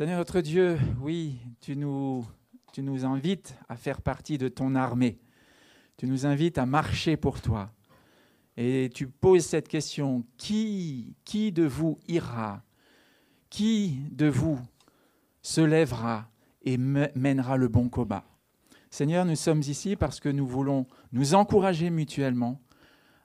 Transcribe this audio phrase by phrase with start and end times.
[0.00, 2.24] Seigneur notre Dieu, oui, tu nous,
[2.72, 5.18] tu nous invites à faire partie de ton armée.
[5.98, 7.70] Tu nous invites à marcher pour toi.
[8.56, 12.62] Et tu poses cette question, qui, qui de vous ira?
[13.50, 14.58] Qui de vous
[15.42, 16.30] se lèvera
[16.62, 18.24] et mènera le bon combat?
[18.88, 22.58] Seigneur, nous sommes ici parce que nous voulons nous encourager mutuellement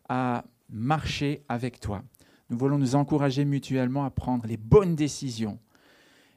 [0.09, 2.03] à marcher avec toi.
[2.49, 5.57] Nous voulons nous encourager mutuellement à prendre les bonnes décisions.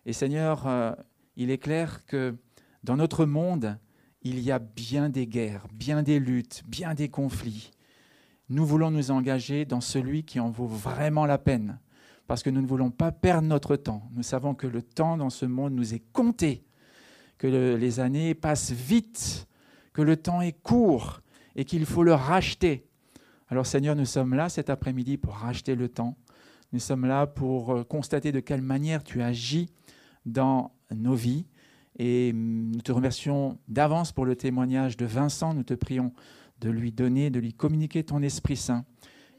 [0.08, 0.92] Et Seigneur, euh,
[1.36, 2.34] il est clair que
[2.82, 3.78] dans notre monde,
[4.22, 7.72] il y a bien des guerres, bien des luttes, bien des conflits.
[8.48, 11.78] Nous voulons nous engager dans celui qui en vaut vraiment la peine,
[12.26, 14.08] parce que nous ne voulons pas perdre notre temps.
[14.14, 16.64] Nous savons que le temps dans ce monde nous est compté,
[17.36, 19.46] que les années passent vite,
[19.92, 21.20] que le temps est court
[21.54, 22.88] et qu'il faut le racheter.
[23.48, 26.16] Alors Seigneur, nous sommes là cet après-midi pour racheter le temps.
[26.72, 29.68] Nous sommes là pour euh, constater de quelle manière tu agis
[30.32, 31.46] dans nos vies.
[31.98, 35.52] Et nous te remercions d'avance pour le témoignage de Vincent.
[35.54, 36.12] Nous te prions
[36.60, 38.84] de lui donner, de lui communiquer ton Esprit Saint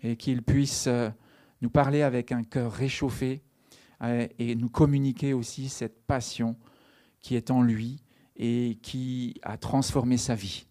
[0.03, 1.09] et qu'il puisse euh,
[1.61, 3.43] nous parler avec un cœur réchauffé
[4.01, 6.55] euh, et nous communiquer aussi cette passion
[7.21, 8.03] qui est en lui
[8.35, 10.65] et qui a transformé sa vie.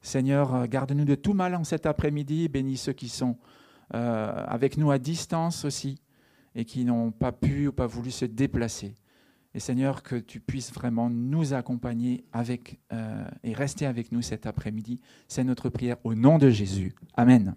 [0.00, 2.48] Seigneur, euh, garde-nous de tout mal en cet après-midi.
[2.48, 3.36] Bénis ceux qui sont
[3.88, 6.00] avec nous à distance aussi
[6.56, 8.96] et qui n'ont pas pu ou pas voulu se déplacer.
[9.56, 14.44] Et Seigneur, que tu puisses vraiment nous accompagner avec, euh, et rester avec nous cet
[14.44, 15.00] après-midi.
[15.28, 16.94] C'est notre prière au nom de Jésus.
[17.16, 17.56] Amen.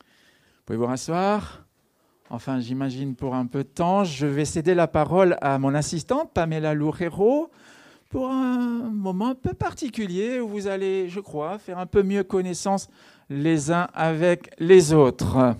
[0.00, 1.64] Vous pouvez vous rasseoir
[2.30, 6.32] Enfin, j'imagine pour un peu de temps, je vais céder la parole à mon assistante,
[6.32, 7.48] Pamela Loureiro
[8.08, 12.24] pour un moment un peu particulier où vous allez, je crois, faire un peu mieux
[12.24, 12.88] connaissance
[13.28, 15.54] les uns avec les autres.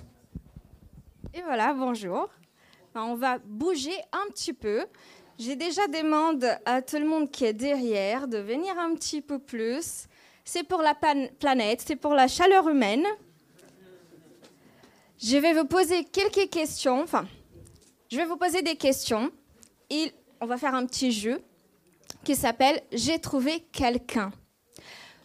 [1.32, 2.28] Et voilà, bonjour.
[2.94, 4.84] Ben, on va bouger un petit peu.
[5.38, 9.38] J'ai déjà demandé à tout le monde qui est derrière de venir un petit peu
[9.38, 10.06] plus.
[10.44, 13.06] C'est pour la planète, c'est pour la chaleur humaine.
[15.22, 17.02] Je vais vous poser quelques questions.
[17.02, 17.28] Enfin,
[18.10, 19.30] je vais vous poser des questions
[19.88, 21.40] et on va faire un petit jeu
[22.24, 24.32] qui s'appelle J'ai trouvé quelqu'un.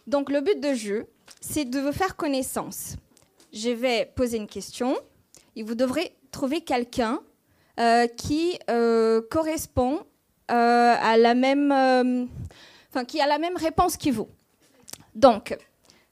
[0.06, 1.06] Donc le but de jeu,
[1.40, 2.94] c'est de vous faire connaissance.
[3.52, 4.96] Je vais poser une question
[5.56, 7.20] et vous devrez trouver quelqu'un
[8.16, 10.00] qui euh, correspond
[10.50, 11.72] euh, à la même,
[12.90, 14.28] enfin qui a la même réponse que vous.
[15.14, 15.56] Donc,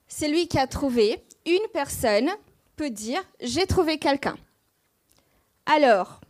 [0.09, 2.31] celui qui a trouvé une personne
[2.77, 4.37] peut dire j'ai trouvé quelqu'un.
[5.67, 6.21] Alors,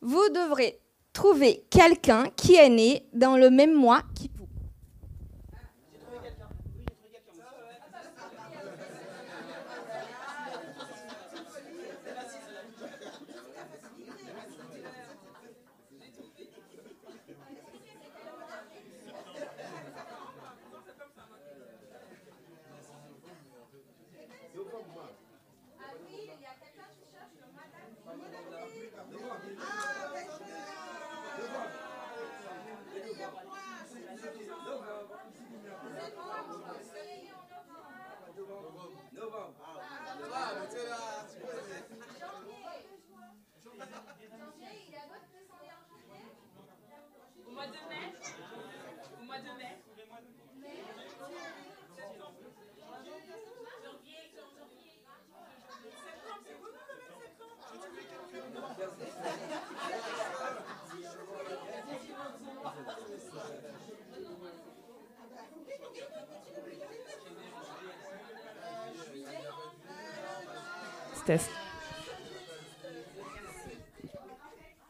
[0.00, 0.80] vous devrez
[1.12, 4.02] trouver quelqu'un qui est né dans le même mois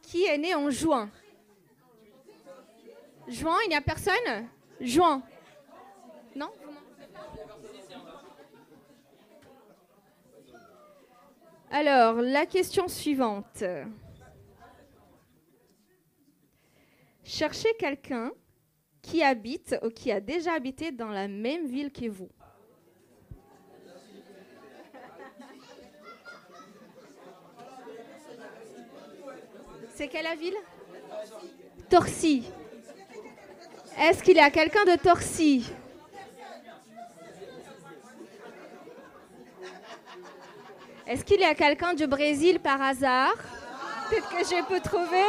[0.03, 1.11] Qui est né en juin?
[3.29, 4.49] Juin, il n'y a personne?
[4.81, 5.23] Juin.
[6.35, 6.51] Non?
[11.71, 13.63] Alors, la question suivante.
[17.23, 18.33] Cherchez quelqu'un
[19.01, 22.29] qui habite ou qui a déjà habité dans la même ville que vous.
[30.01, 30.57] C'est quelle la ville?
[31.91, 32.51] Torcy.
[33.99, 35.71] Est-ce qu'il y a quelqu'un de Torcy?
[41.07, 43.35] Est-ce qu'il y a quelqu'un du Brésil par hasard?
[44.09, 45.27] Peut-être que je peux trouver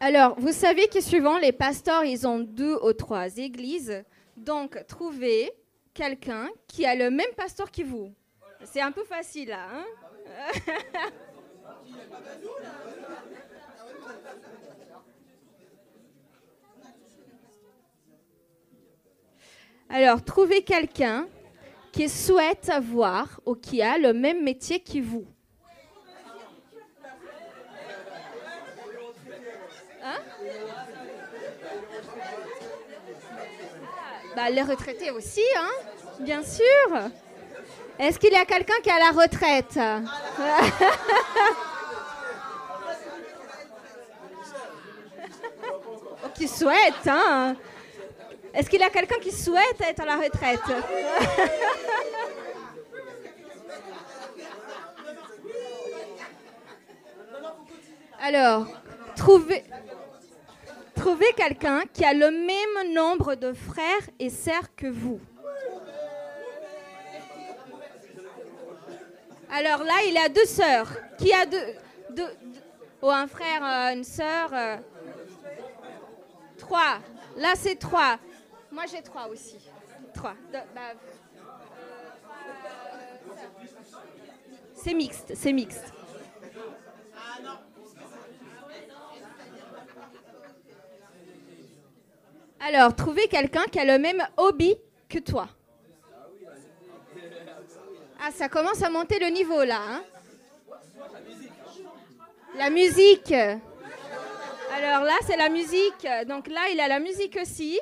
[0.00, 4.04] Alors, vous savez que souvent, les pasteurs, ils ont deux ou trois églises.
[4.36, 5.50] Donc, trouvez
[5.92, 8.14] quelqu'un qui a le même pasteur que vous.
[8.62, 9.66] C'est un peu facile, là.
[9.72, 9.84] Hein?
[19.90, 21.26] Alors, trouvez quelqu'un
[21.90, 25.26] qui souhaite avoir ou qui a le même métier que vous.
[34.38, 35.70] Bah, les retraités aussi, hein
[36.20, 36.64] Bien sûr.
[37.98, 39.74] Est-ce qu'il y a quelqu'un qui est à la retraite?
[46.36, 47.56] Qui souhaite, hein.
[48.54, 50.60] Est-ce qu'il y a quelqu'un qui souhaite être à la retraite?
[58.20, 58.66] Alors,
[59.16, 59.64] trouvez,
[60.98, 65.20] trouvez quelqu'un qui a le même nombre de frères et sœurs que vous.
[69.50, 70.88] Alors là, il a deux sœurs.
[71.16, 71.74] Qui a deux,
[72.10, 72.28] deux,
[73.00, 74.50] oh, un frère, euh, une sœur.
[74.52, 74.76] Euh,
[76.58, 76.98] trois.
[77.36, 78.18] Là, c'est trois.
[78.70, 79.56] Moi, j'ai trois aussi.
[80.12, 80.34] Trois.
[80.52, 80.80] Bah,
[84.74, 85.92] c'est mixte, c'est mixte.
[92.60, 94.76] Alors, trouvez quelqu'un qui a le même hobby
[95.08, 95.48] que toi.
[98.20, 99.80] Ah, ça commence à monter le niveau là.
[99.80, 100.02] Hein.
[102.56, 103.32] la musique.
[103.32, 106.06] Alors là, c'est la musique.
[106.26, 107.78] Donc là, il a la musique aussi.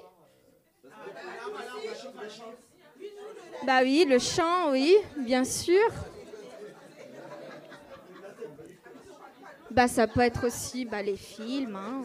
[3.65, 5.91] Bah oui, le chant, oui, bien sûr.
[9.71, 11.77] Bah ça peut être aussi bah, les films.
[11.77, 12.03] Hein.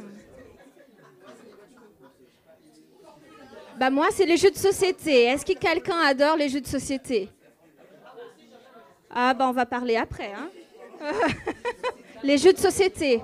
[3.78, 5.24] Bah moi, c'est les jeux de société.
[5.24, 7.30] Est-ce que quelqu'un adore les jeux de société?
[9.10, 10.32] Ah, ben on va parler après.
[10.34, 10.50] Hein.
[12.24, 13.22] Les jeux de société.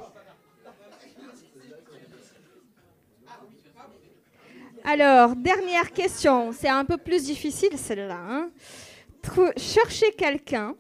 [4.84, 6.52] Alors, dernière question.
[6.52, 8.20] C'est un peu plus difficile celle-là.
[8.20, 8.50] Hein.
[9.58, 10.76] Cherchez quelqu'un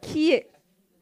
[0.00, 0.34] qui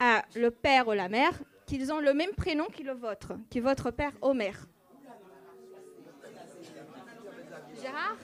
[0.01, 1.33] a le père ou la mère,
[1.67, 4.53] qu'ils ont le même prénom que le vôtre, qui est votre père Homer.
[7.89, 8.17] Gérard?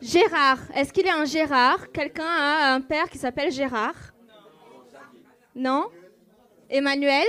[0.00, 0.58] Gérard.
[0.74, 1.90] Est-ce qu'il est un Gérard?
[1.92, 3.96] Quelqu'un a un père qui s'appelle Gérard?
[5.54, 5.90] Non.
[6.70, 7.26] Emmanuel?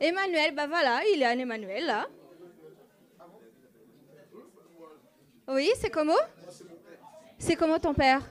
[0.00, 2.06] Emmanuel, bah voilà, il est un Emmanuel là.
[5.46, 6.14] Oui, c'est comment?
[7.38, 8.22] C'est comment ton père?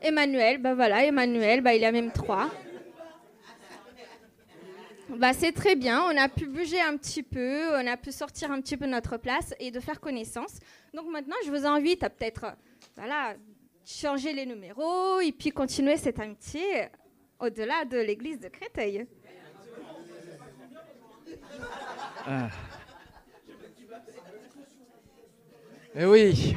[0.00, 2.50] Emmanuel, bah voilà, Emmanuel, bah il a même trois.
[5.08, 8.50] Bah c'est très bien, on a pu bouger un petit peu, on a pu sortir
[8.50, 10.58] un petit peu de notre place et de faire connaissance.
[10.94, 12.56] Donc maintenant, je vous invite à peut-être
[12.96, 13.34] voilà,
[13.84, 16.88] changer les numéros et puis continuer cette amitié
[17.38, 19.06] au-delà de l'église de Créteil.
[22.26, 22.48] Ah.
[25.98, 26.56] Eh oui,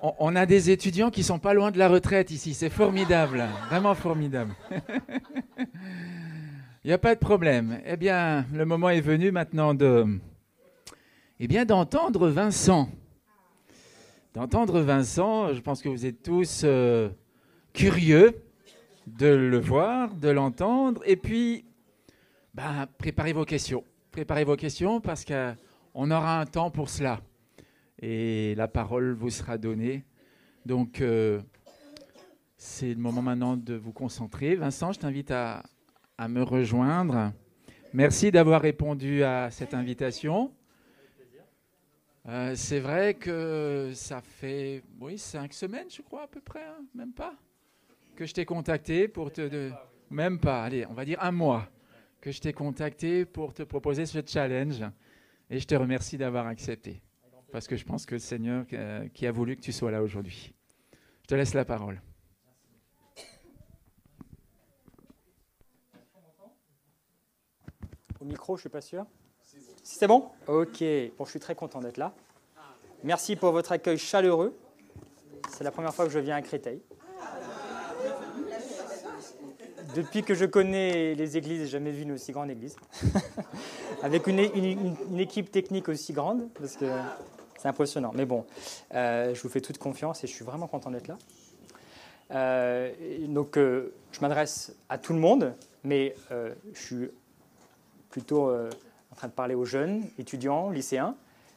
[0.00, 2.54] on, a des étudiants qui sont pas loin de la retraite ici.
[2.54, 4.54] C'est formidable, vraiment formidable.
[6.84, 7.80] Il n'y a pas de problème.
[7.86, 10.18] Eh bien, le moment est venu maintenant de,
[11.40, 12.90] eh bien, d'entendre Vincent.
[14.34, 15.54] D'entendre Vincent.
[15.54, 17.08] Je pense que vous êtes tous euh,
[17.72, 18.38] curieux
[19.06, 21.64] de le voir, de l'entendre, et puis
[22.52, 23.82] ben, préparez vos questions.
[24.10, 27.22] Préparez vos questions parce qu'on aura un temps pour cela.
[28.02, 30.04] Et la parole vous sera donnée.
[30.66, 31.40] Donc, euh,
[32.58, 34.54] c'est le moment maintenant de vous concentrer.
[34.54, 35.62] Vincent, je t'invite à,
[36.28, 37.32] me rejoindre.
[37.92, 40.52] Merci d'avoir répondu à cette invitation.
[42.26, 46.84] Euh, c'est vrai que ça fait oui, cinq semaines, je crois, à peu près, hein,
[46.94, 47.34] même pas
[48.14, 49.70] que je t'ai contacté pour te...
[50.10, 51.68] même pas, allez, on va dire un mois,
[52.20, 54.82] que je t'ai contacté pour te proposer ce challenge.
[55.50, 57.02] Et je te remercie d'avoir accepté.
[57.52, 60.02] Parce que je pense que le Seigneur euh, qui a voulu que tu sois là
[60.02, 60.54] aujourd'hui.
[61.22, 62.00] Je te laisse la parole.
[68.24, 69.04] Micro, je suis pas sûr.
[69.82, 70.30] C'est bon?
[70.48, 70.82] Ok.
[71.18, 72.12] Bon, je suis très content d'être là.
[73.02, 74.56] Merci pour votre accueil chaleureux.
[75.50, 76.80] C'est la première fois que je viens à Créteil.
[79.94, 82.76] Depuis que je connais les églises, j'ai jamais vu une aussi grande église.
[84.02, 84.40] Avec une,
[85.18, 86.86] équipe technique aussi grande, parce que
[87.58, 88.10] c'est impressionnant.
[88.14, 88.46] Mais bon,
[88.94, 91.18] euh, je vous fais toute confiance et je suis vraiment content d'être là.
[92.30, 92.90] Euh,
[93.28, 95.54] donc, euh, je m'adresse à tout le monde,
[95.84, 97.10] mais je suis
[98.14, 101.16] plutôt en train de parler aux jeunes, étudiants, lycéens.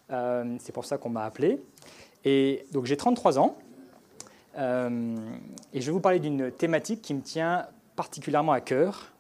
[0.10, 1.62] c'est pour ça qu'on m'a appelé.
[2.26, 3.56] Et donc j'ai 33 ans.
[4.56, 9.12] et je vais vous parler d'une thématique qui me tient particulièrement à cœur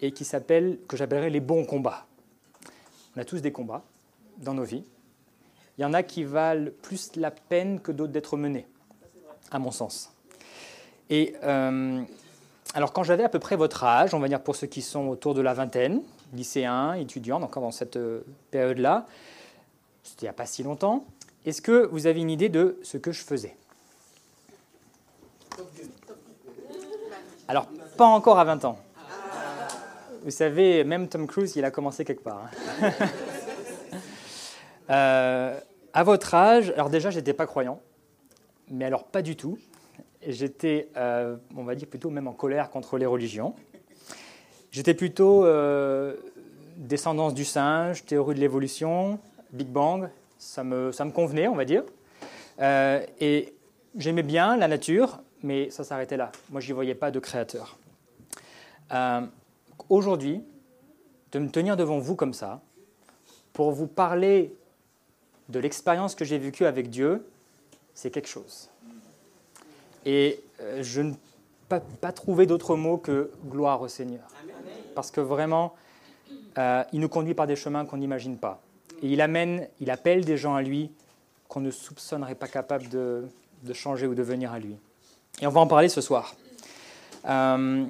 [0.00, 2.06] et qui s'appelle, que j'appellerais les bons combats.
[3.14, 3.84] On a tous des combats
[4.38, 4.84] dans nos vies.
[5.78, 8.66] Il y en a qui valent plus la peine que d'autres d'être menés,
[9.52, 10.12] à mon sens.
[11.08, 12.02] Et euh,
[12.74, 15.06] alors, quand j'avais à peu près votre âge, on va dire pour ceux qui sont
[15.06, 16.02] autour de la vingtaine,
[16.34, 19.06] lycéens, étudiants, encore dans cette euh, période-là,
[20.02, 21.04] c'était il n'y a pas si longtemps,
[21.44, 23.56] est-ce que vous avez une idée de ce que je faisais?
[27.48, 28.78] Alors, pas encore à 20 ans.
[30.24, 32.48] Vous savez, même Tom Cruise, il a commencé quelque part.
[32.82, 32.90] Hein.
[34.90, 35.58] Euh,
[35.94, 37.80] à votre âge, alors déjà, je n'étais pas croyant,
[38.68, 39.56] mais alors pas du tout.
[40.26, 43.54] J'étais, euh, on va dire plutôt même en colère contre les religions.
[44.74, 46.16] J'étais plutôt euh,
[46.76, 49.20] descendance du singe, théorie de l'évolution,
[49.52, 51.84] Big Bang, ça me, convenait, on va dire.
[52.60, 53.54] et
[53.96, 56.32] j'aimais bien la nature, mais ça s'arrêtait là.
[56.50, 57.78] Moi, je n'y voyais pas de créateur.
[59.88, 60.42] Aujourd'hui,
[61.30, 62.60] de me tenir devant vous comme ça,
[63.52, 64.52] pour vous parler
[65.48, 67.24] de l'expérience que j'ai vécue avec Dieu,
[67.94, 68.68] c'est quelque chose.
[70.04, 71.12] Et euh, je ne
[71.68, 74.26] peux pas, trouver d'autre mot que gloire au Seigneur.
[74.94, 75.74] Parce que vraiment,
[76.58, 78.60] euh, il nous conduit par des chemins qu'on n'imagine pas.
[79.02, 80.90] Et il amène, il appelle des gens à lui
[81.48, 83.24] qu'on ne soupçonnerait pas capables de,
[83.72, 84.76] changer ou de venir à lui.
[85.40, 86.34] Et on va en parler ce soir.
[87.28, 87.84] Euh,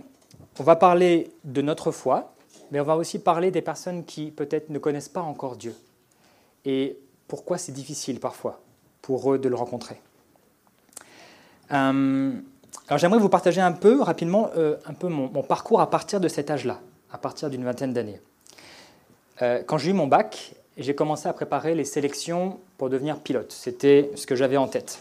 [0.58, 2.34] on va parler de notre foi,
[2.70, 5.74] mais on va aussi parler des personnes qui peut-être ne connaissent pas encore Dieu.
[6.64, 8.60] Et pourquoi c'est difficile parfois
[9.02, 10.00] pour eux de le rencontrer.
[11.72, 12.32] Euh,
[12.88, 14.50] alors j'aimerais vous partager un peu rapidement
[14.86, 16.80] un peu mon, parcours à partir de cet âge-là,
[17.14, 18.20] à partir d'une vingtaine d'années.
[19.40, 23.52] Euh, quand j'ai eu mon bac, j'ai commencé à préparer les sélections pour devenir pilote.
[23.52, 24.98] C'était ce que j'avais en tête.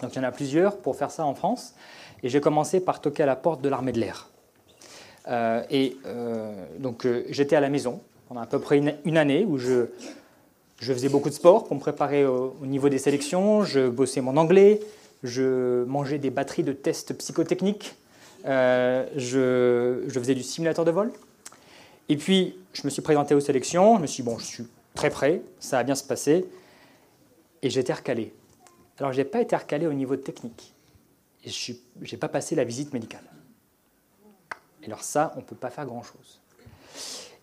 [0.00, 1.74] Donc il y en a plusieurs pour faire ça en France.
[2.22, 4.28] Et j'ai commencé par toquer à la porte de l'armée de l'air.
[5.70, 5.96] et
[6.78, 9.86] donc j'étais à la maison pendant à peu près une année où je,
[10.78, 14.80] faisais beaucoup de sport pour me préparer au, niveau des sélections, je bossais mon anglais,
[15.24, 17.96] je mangeais des batteries de tests psychotechniques,
[18.46, 21.12] euh, je, faisais du simulateur de vol.
[22.10, 24.66] Et puis, je me suis présenté aux sélections, je me suis dit, bon, je suis
[24.94, 26.44] très prêt, ça va bien se passer.
[27.62, 28.34] Et j'ai été recalé.
[28.98, 30.74] Alors, je n'ai pas été recalé au niveau technique.
[31.44, 33.22] Et je n'ai pas passé la visite médicale.
[34.82, 36.40] Et alors ça, on ne peut pas faire grand-chose.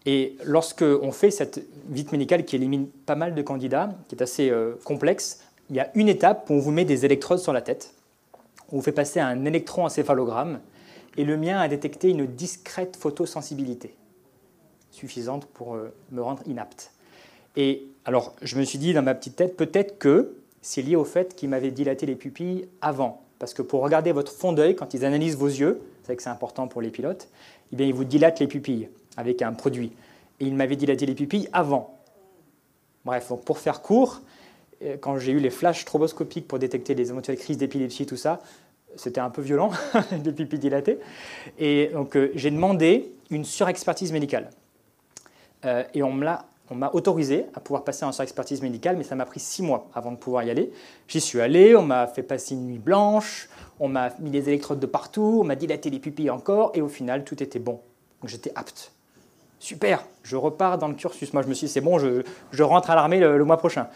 [0.06, 4.50] Et lorsqu'on fait cette visite médicale qui élimine pas mal de candidats, qui est assez
[4.50, 7.62] euh, complexe, il y a une étape où on vous met des électrodes sur la
[7.62, 7.94] tête,
[8.72, 10.60] on vous fait passer un électroencéphalogramme,
[11.16, 13.96] et le mien a détecté une discrète photosensibilité,
[14.98, 16.92] suffisante pour euh, me rendre inapte.
[17.56, 21.06] Et alors, je me suis dit dans ma petite tête, peut-être que c'est lié au
[21.06, 23.22] fait qu'il m'avait dilaté les pupilles avant.
[23.40, 26.30] Parce que pour regarder votre fond d'œil, quand ils analysent vos yeux, c'est que c'est
[26.30, 27.30] important pour les pilotes,
[27.72, 29.92] eh bien, ils vous dilatent les pupilles avec un produit.
[30.40, 31.98] Et il m'avait dilaté les pupilles avant.
[33.06, 34.22] Bref, donc pour faire court,
[34.84, 38.42] euh, quand j'ai eu les flashs stroboscopiques pour détecter les éventuelles crises d'épilepsie, tout ça,
[38.96, 39.72] c'était un peu violent,
[40.26, 41.00] les pupilles dilatées.
[41.60, 44.50] Et donc euh, j'ai demandé une surexpertise médicale.
[45.66, 46.46] Euh, et on m'a
[46.94, 50.18] autorisé à pouvoir passer en surexpertise médicale, mais ça m'a pris six mois avant de
[50.18, 50.72] pouvoir y aller.
[51.08, 53.50] J'y suis allé, on m'a fait passer une nuit blanche,
[53.80, 56.90] on m'a mis des électrodes de partout, on m'a dilaté les pupilles encore, et au
[56.90, 57.80] final, tout était bon.
[58.22, 58.92] Donc j'étais apte.
[59.60, 61.34] Super, je repars dans le cursus.
[61.34, 63.88] Moi, je me suis dit, c'est bon, je, rentre à l'armée le, mois prochain.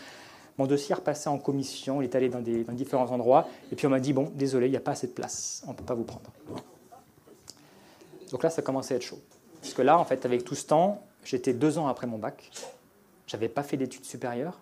[0.57, 3.89] Mon dossier repassé en commission, il est allé dans, des, différents endroits, et puis on
[3.89, 5.93] m'a dit, bon, désolé, il n'y a pas assez de place, on ne peut pas
[5.93, 6.31] vous prendre.
[8.31, 9.19] Donc là, ça commençait à être chaud.
[9.61, 12.51] Parce que là, en fait, avec tout ce temps, j'étais deux ans après mon bac,
[13.27, 14.59] j'avais pas fait d'études supérieures,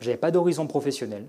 [0.00, 1.26] j'avais pas d'horizon professionnel,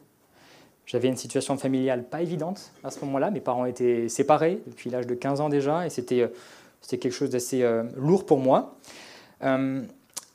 [0.89, 5.06] j'avais une situation familiale pas évidente à ce moment-là, mes parents étaient séparés depuis l'âge
[5.06, 6.28] de 15 ans déjà, et c'était euh,
[6.88, 8.75] quelque chose d'assez euh, lourd pour moi.
[9.44, 9.84] Euh,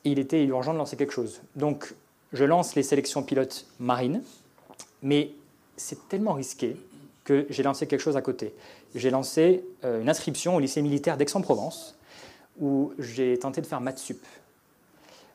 [0.05, 1.41] il était urgent de lancer quelque chose.
[1.57, 1.93] Donc,
[2.31, 4.21] je lance les sélections pilotes marines,
[5.01, 5.31] mais
[5.75, 6.77] c'est tellement risqué
[7.25, 8.53] que j'ai lancé quelque chose à côté.
[8.93, 11.97] J'ai lancé une inscription au lycée militaire d'Aix-en-Provence,
[12.59, 14.23] où j'ai tenté de faire maths sup.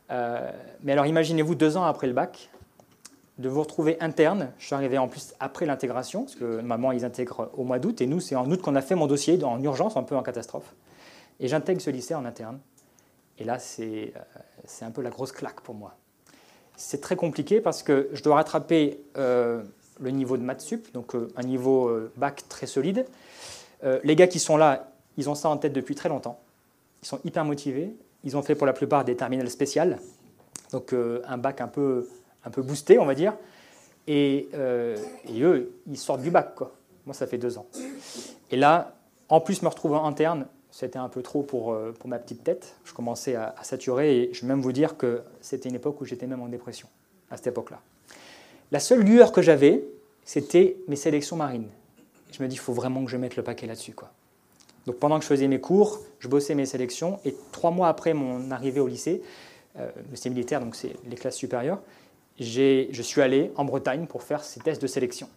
[0.08, 2.50] mais alors imaginez-vous deux ans après le bac,
[3.40, 4.50] de vous retrouver interne.
[4.58, 8.00] Je suis arrivé en plus après l'intégration, parce que maman, ils intègrent au mois d'août,
[8.00, 10.22] et nous, c'est en août qu'on a fait mon dossier en urgence, un peu en
[10.22, 10.74] catastrophe.
[11.40, 12.60] Et j'intègre ce lycée en interne.
[13.38, 15.96] Et là, c'est euh, un peu la grosse claque pour moi.
[16.76, 19.62] C'est très compliqué parce que je dois rattraper euh,
[19.98, 23.06] le niveau de maths sup, donc euh, un niveau bac très solide.
[24.04, 26.38] les gars qui sont là, ils ont ça en tête depuis très longtemps.
[27.02, 27.94] Ils sont hyper motivés.
[28.24, 29.98] Ils ont fait pour la plupart des terminales spéciales.
[30.72, 32.08] Donc un bac un peu,
[32.44, 33.34] un peu boosté, on va dire.
[34.06, 34.48] Et,
[35.28, 36.54] et, eux, ils sortent du bac.
[37.06, 37.66] Moi, ça fait deux ans.
[38.50, 38.94] Et là,
[39.28, 42.76] en plus, me retrouver en interne, c'était un peu trop pour, pour ma petite tête.
[42.84, 46.00] Je commençais à, à saturer et je vais même vous dire que c'était une époque
[46.00, 46.88] où j'étais même en dépression,
[47.30, 47.80] à cette époque-là.
[48.70, 49.84] La seule lueur que j'avais,
[50.24, 51.68] c'était mes sélections marines.
[52.30, 53.94] Je me dis, il faut vraiment que je mette le paquet là-dessus.
[53.94, 54.10] Quoi.
[54.86, 58.14] Donc pendant que je faisais mes cours, je bossais mes sélections, et trois mois après
[58.14, 59.22] mon arrivée au lycée,
[59.78, 61.80] euh, lycée militaire, donc c'est les classes supérieures,
[62.38, 65.28] je suis allé en Bretagne pour faire ces tests de sélection.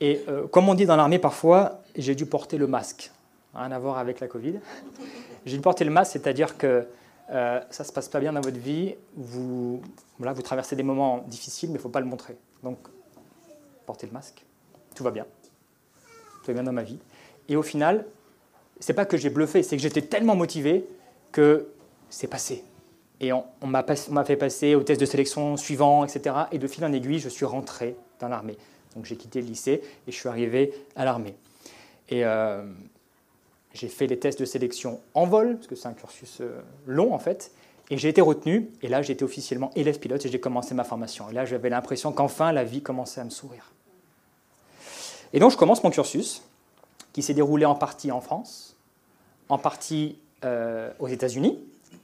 [0.00, 3.12] Et euh, comme on dit dans l'armée parfois, j'ai dû porter le masque.
[3.54, 4.54] Rien à voir avec la Covid.
[5.44, 6.86] J'ai dû porter le masque, c'est-à-dire que
[7.30, 9.82] euh, ça ne se passe pas bien dans votre vie, vous,
[10.18, 12.36] voilà, vous traversez des moments difficiles, mais il ne faut pas le montrer.
[12.62, 12.78] Donc,
[13.86, 14.44] portez le masque,
[14.94, 15.26] tout va bien.
[16.42, 16.98] Tout va bien dans ma vie.
[17.48, 18.06] Et au final,
[18.80, 20.84] c'est pas que j'ai bluffé, c'est que j'étais tellement motivé
[21.30, 21.68] que
[22.10, 22.64] c'est passé.
[23.20, 23.84] Et on, m'a
[24.24, 26.34] fait passer au test de sélection suivant, etc.
[26.50, 28.56] Et de fil en aiguille, je suis rentré dans l'armée.
[28.96, 31.36] Donc j'ai quitté le lycée et je suis arrivé à l'armée.
[32.08, 32.64] Et euh,
[33.74, 37.14] j'ai fait les tests de sélection en vol, parce que c'est un cursus euh, long
[37.14, 37.52] en fait,
[37.90, 41.30] et j'ai été retenu, et là été officiellement élève pilote et j'ai commencé ma formation.
[41.30, 43.70] Et là j'avais l'impression qu'enfin la vie commençait à me sourire.
[45.32, 46.42] Et donc je commence mon cursus,
[47.12, 48.76] qui s'est déroulé en partie en France,
[49.48, 51.58] en partie euh, aux États-Unis,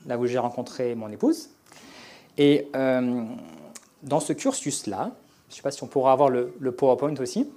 [0.06, 1.50] là où j'ai rencontré mon épouse.
[2.36, 3.24] Et euh,
[4.02, 5.12] dans ce cursus-là,
[5.48, 7.50] je ne sais pas si on pourra avoir le, PowerPoint aussi,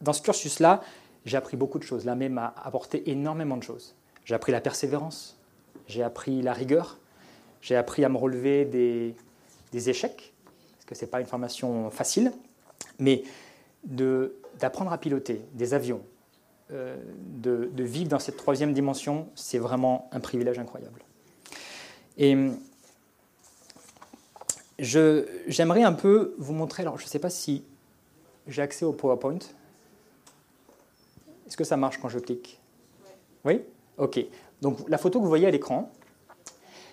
[0.00, 0.80] dans ce cursus-là,
[1.24, 2.04] j'ai appris beaucoup de choses.
[2.04, 3.94] L'armée m'a apporté énormément de choses.
[4.24, 5.38] J'ai appris la persévérance,
[5.86, 6.98] j'ai appris la rigueur,
[7.60, 9.14] j'ai appris à me relever des,
[9.88, 10.32] échecs,
[10.76, 12.32] parce que ce n'est pas une formation facile,
[12.98, 13.22] mais
[13.84, 16.02] d'apprendre à piloter des avions,
[16.74, 21.00] euh, de, de, vivre dans cette troisième dimension, c'est vraiment un privilège incroyable.
[22.18, 22.36] Et
[24.78, 27.64] j'aimerais un peu vous montrer, alors je ne sais pas si
[28.46, 29.38] j'ai accès au PowerPoint.
[31.46, 32.60] Est-ce que ça marche quand je clique?
[33.44, 33.62] Oui?
[33.98, 34.24] Ok.
[34.62, 35.92] Donc la photo que vous voyez à l'écran,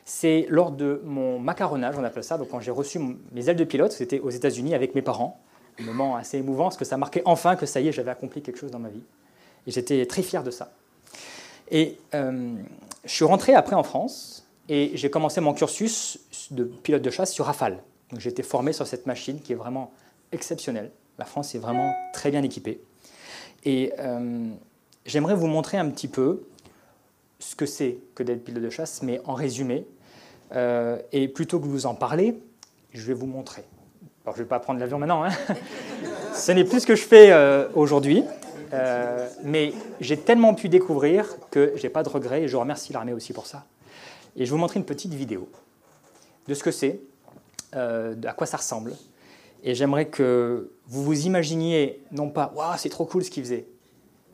[0.05, 2.99] c'est lors de mon macaronnage, on appelle ça, donc quand j'ai reçu
[3.31, 5.39] mes ailes de pilote, c'était aux États-Unis avec mes parents.
[5.79, 8.41] Un moment assez émouvant, parce que ça marquait enfin que ça y est, j'avais accompli
[8.41, 9.03] quelque chose dans ma vie.
[9.67, 10.71] Et j'étais très fier de ça.
[11.71, 12.53] Et euh,
[13.05, 16.19] je suis rentré après en France et j'ai commencé mon cursus
[16.51, 17.81] de pilote de chasse sur Rafale.
[18.17, 19.91] J'ai été formé sur cette machine qui est vraiment
[20.33, 20.91] exceptionnelle.
[21.17, 22.81] La France est vraiment très bien équipée.
[23.63, 24.47] Et euh,
[25.05, 26.43] j'aimerais vous montrer un petit peu
[27.39, 29.85] ce que c'est que d'être pilote de chasse, mais en résumé.
[30.53, 32.37] Euh, et plutôt que vous en parler,
[32.91, 33.63] je vais vous montrer.
[34.25, 35.23] Alors, je ne vais pas prendre l'avion maintenant.
[35.23, 35.31] Hein.
[36.35, 37.33] ce n'est plus ce que je fais
[37.73, 38.23] aujourd'hui.
[39.43, 43.13] Mais j'ai tellement pu découvrir que je n'ai pas de regrets et je remercie l'armée
[43.13, 43.65] aussi pour ça.
[44.35, 45.49] Et je vais vous montrer une petite vidéo
[46.47, 46.99] de ce que c'est,
[47.73, 48.95] à quoi ça ressemble,
[49.63, 53.67] et j'aimerais que vous vous imaginiez, non pas Waouh, c'est trop cool ce qu'il faisait,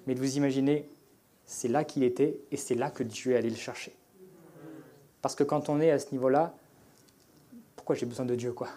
[0.05, 0.89] mais de vous imaginer
[1.47, 3.95] c'est là qu'il était et c'est là que Dieu est allé le chercher.
[5.21, 6.53] Parce que quand on est à ce niveau-là,
[7.75, 8.67] pourquoi j'ai besoin de Dieu, quoi,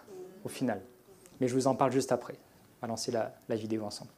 [0.44, 0.80] au final?
[1.40, 2.34] Mais je vous en parle juste après.
[2.78, 4.10] On va lancer la, la vidéo ensemble.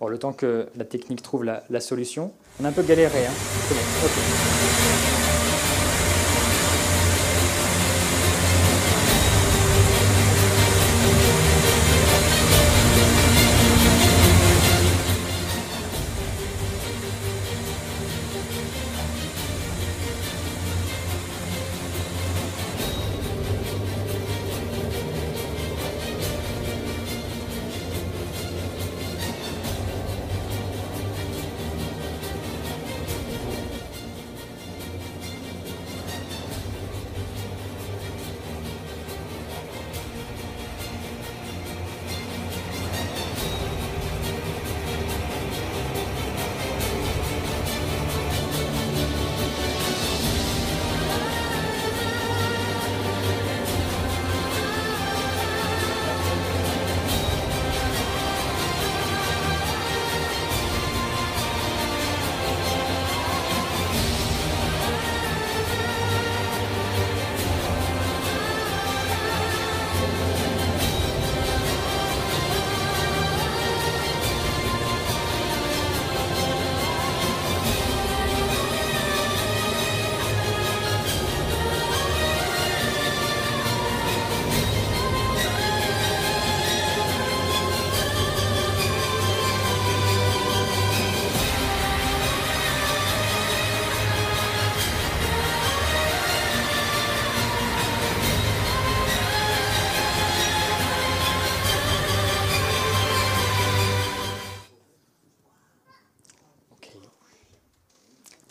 [0.00, 2.32] Bon, le temps que la technique trouve la, solution.
[2.58, 3.26] On a un peu galéré.
[3.26, 3.32] Hein.
[3.68, 4.59] C'est bon.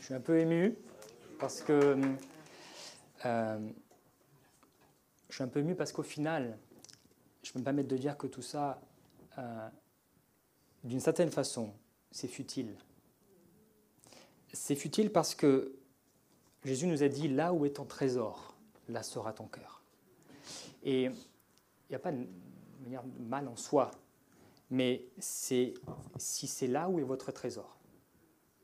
[0.10, 0.76] Suis un peu ému
[1.38, 1.96] parce que
[3.26, 3.70] euh,
[5.30, 6.58] je suis un peu ému parce qu'au final,
[7.44, 8.82] je peux me permettre de dire que tout ça,
[9.38, 9.70] euh,
[10.84, 11.72] d'une certaine façon,
[12.10, 12.76] c'est futile.
[14.52, 15.76] C'est futile parce que
[16.66, 18.56] Jésus nous a dit là où est ton trésor,
[18.88, 19.84] là sera ton cœur.
[20.82, 22.26] Et il n'y a pas de
[23.20, 23.92] mal en soi,
[24.72, 25.76] mais c'est
[26.18, 27.79] si c'est là où est votre trésor,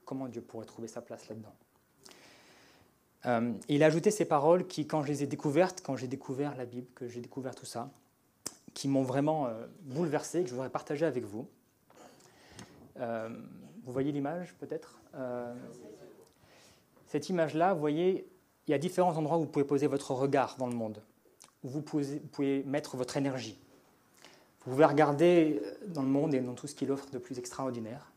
[0.06, 1.54] comment Dieu pourrait trouver sa place là-dedans
[3.26, 6.56] euh, Il a ajouté ces paroles qui, quand je les ai découvertes, quand j'ai découvert
[6.56, 7.90] la Bible, que j'ai découvert tout ça,
[8.74, 11.48] qui m'ont vraiment euh, bouleversé, que je voudrais partager avec vous.
[13.00, 13.30] Euh,
[13.84, 15.00] vous voyez l'image peut-être?
[17.08, 18.28] Cette image-là, vous voyez,
[18.68, 21.02] il y a différents endroits où vous pouvez poser votre regard dans le monde,
[21.64, 23.58] où vous pouvez mettre votre énergie.
[24.60, 28.12] Vous pouvez regarder dans le monde et dans tout ce qu'il offre de plus extraordinaire,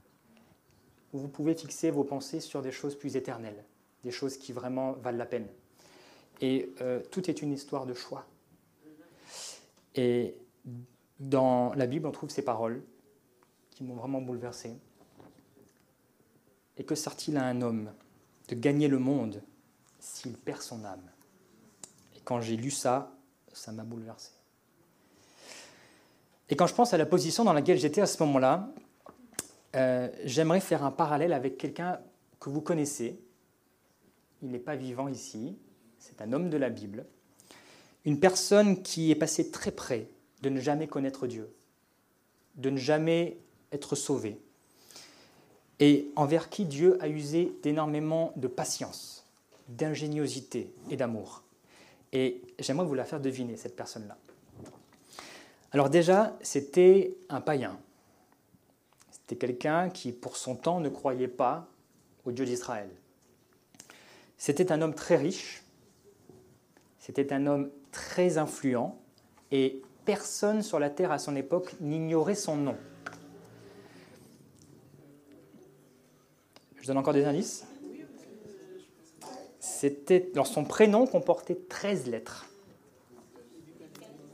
[1.12, 3.64] où vous pouvez fixer vos pensées sur des choses plus éternelles,
[4.04, 5.46] des choses qui vraiment valent la peine.
[6.40, 8.26] Et euh, tout est une histoire de choix.
[9.94, 10.36] Et
[11.18, 12.82] dans la Bible, on trouve ces paroles
[13.70, 14.76] qui m'ont vraiment bouleversé.
[16.76, 17.92] Et que sert-il à un homme
[18.48, 19.42] de gagner le monde
[19.98, 21.10] s'il perd son âme?
[22.16, 23.12] Et quand j'ai lu ça,
[23.52, 24.30] ça m'a bouleversé.
[26.48, 28.72] Et quand je pense à la position dans laquelle j'étais à ce moment-là,
[29.76, 32.00] euh, j'aimerais faire un parallèle avec quelqu'un
[32.40, 33.20] que vous connaissez.
[34.42, 35.57] Il n'est pas vivant ici,
[35.98, 37.07] c'est un homme de la Bible.
[38.04, 40.09] Une personne qui est passée très près
[40.42, 41.50] de ne jamais connaître Dieu,
[42.54, 43.37] de ne jamais
[43.72, 44.40] être sauvé,
[45.81, 49.26] et envers qui Dieu a usé d'énormément de patience,
[49.68, 51.42] d'ingéniosité et d'amour.
[52.12, 54.16] Et j'aimerais vous la faire deviner, cette personne-là.
[55.72, 57.78] Alors déjà, c'était un païen.
[59.28, 61.68] C'était quelqu'un qui, pour son temps, ne croyait pas
[62.24, 62.88] au Dieu d'Israël.
[64.38, 65.62] C'était un homme très riche,
[66.98, 68.98] c'était un homme très influent,
[69.52, 72.76] et personne sur la terre à son époque n'ignorait son nom.
[76.80, 77.66] Je donne encore des indices.
[79.60, 82.46] C'était, son prénom comportait 13 lettres.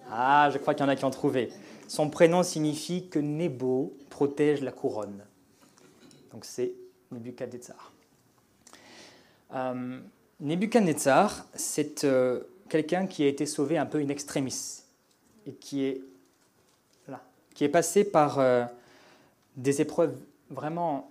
[0.09, 1.50] Ah, je crois qu'il y en a qui ont trouvé.
[1.88, 5.24] Son prénom signifie que Nebo protège la couronne.
[6.31, 6.70] Donc c'est
[7.11, 7.92] Nebuchadnezzar.
[9.53, 9.98] Euh,
[10.38, 14.85] Nebuchadnezzar, c'est euh, quelqu'un qui a été sauvé un peu in extremis
[15.48, 16.00] et qui est,
[17.55, 18.64] qui est passé par euh,
[19.57, 20.16] des épreuves
[20.50, 21.11] vraiment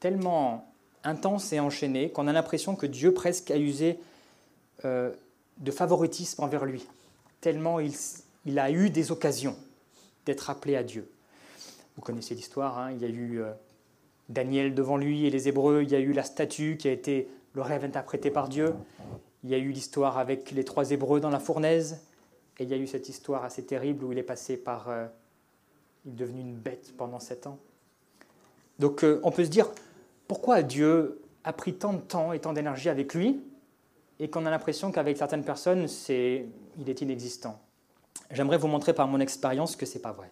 [0.00, 0.72] tellement
[1.04, 3.98] intenses et enchaînées qu'on a l'impression que Dieu presque a usé
[4.82, 6.86] de favoritisme envers lui,
[7.42, 7.92] tellement il,
[8.46, 9.54] il a eu des occasions
[10.24, 11.11] d'être appelé à Dieu.
[11.96, 13.52] Vous connaissez l'histoire, hein, il y a eu euh,
[14.28, 17.28] Daniel devant lui et les Hébreux, il y a eu la statue qui a été
[17.54, 18.74] le rêve interprété par Dieu,
[19.44, 22.02] il y a eu l'histoire avec les trois Hébreux dans la fournaise,
[22.58, 24.88] et il y a eu cette histoire assez terrible où il est passé par...
[24.88, 25.06] Euh,
[26.04, 27.58] il est devenu une bête pendant sept ans.
[28.78, 29.68] Donc euh, on peut se dire,
[30.28, 33.40] pourquoi Dieu a pris tant de temps et tant d'énergie avec lui,
[34.18, 36.46] et qu'on a l'impression qu'avec certaines personnes, c'est,
[36.78, 37.60] il est inexistant?
[38.30, 40.30] J'aimerais vous montrer par mon expérience que ce n'est pas vrai.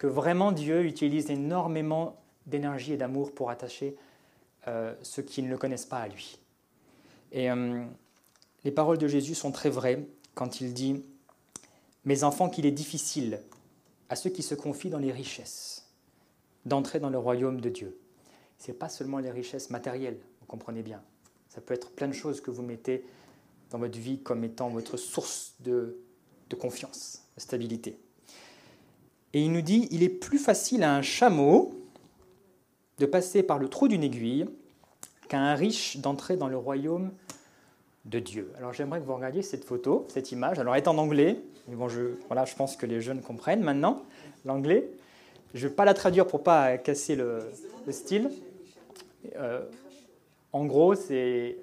[0.00, 3.98] Que vraiment Dieu utilise énormément d'énergie et d'amour pour attacher
[4.66, 6.38] euh, ceux qui ne le connaissent pas à lui.
[7.32, 7.84] Et euh,
[8.64, 11.04] les paroles de Jésus sont très vraies quand il dit
[12.06, 13.40] Mes enfants, qu'il est difficile
[14.08, 15.86] à ceux qui se confient dans les richesses
[16.64, 18.00] d'entrer dans le royaume de Dieu.
[18.56, 21.02] Ce n'est pas seulement les richesses matérielles, vous comprenez bien.
[21.50, 23.04] Ça peut être plein de choses que vous mettez
[23.68, 26.00] dans votre vie comme étant votre source de
[26.50, 27.96] de confiance, de stabilité.
[29.32, 31.72] Et il nous dit, il est plus facile à un chameau
[32.98, 34.46] de passer par le trou d'une aiguille
[35.28, 37.12] qu'à un riche d'entrer dans le royaume
[38.04, 38.52] de Dieu.
[38.58, 40.58] Alors j'aimerais que vous regardiez cette photo, cette image.
[40.58, 41.38] Alors elle est en anglais,
[41.68, 44.02] mais bon, je, voilà, je pense que les jeunes comprennent maintenant
[44.44, 44.88] l'anglais.
[45.54, 47.40] Je ne vais pas la traduire pour pas casser le,
[47.90, 48.30] style.
[49.36, 49.62] Euh,
[50.52, 51.56] en gros, c'est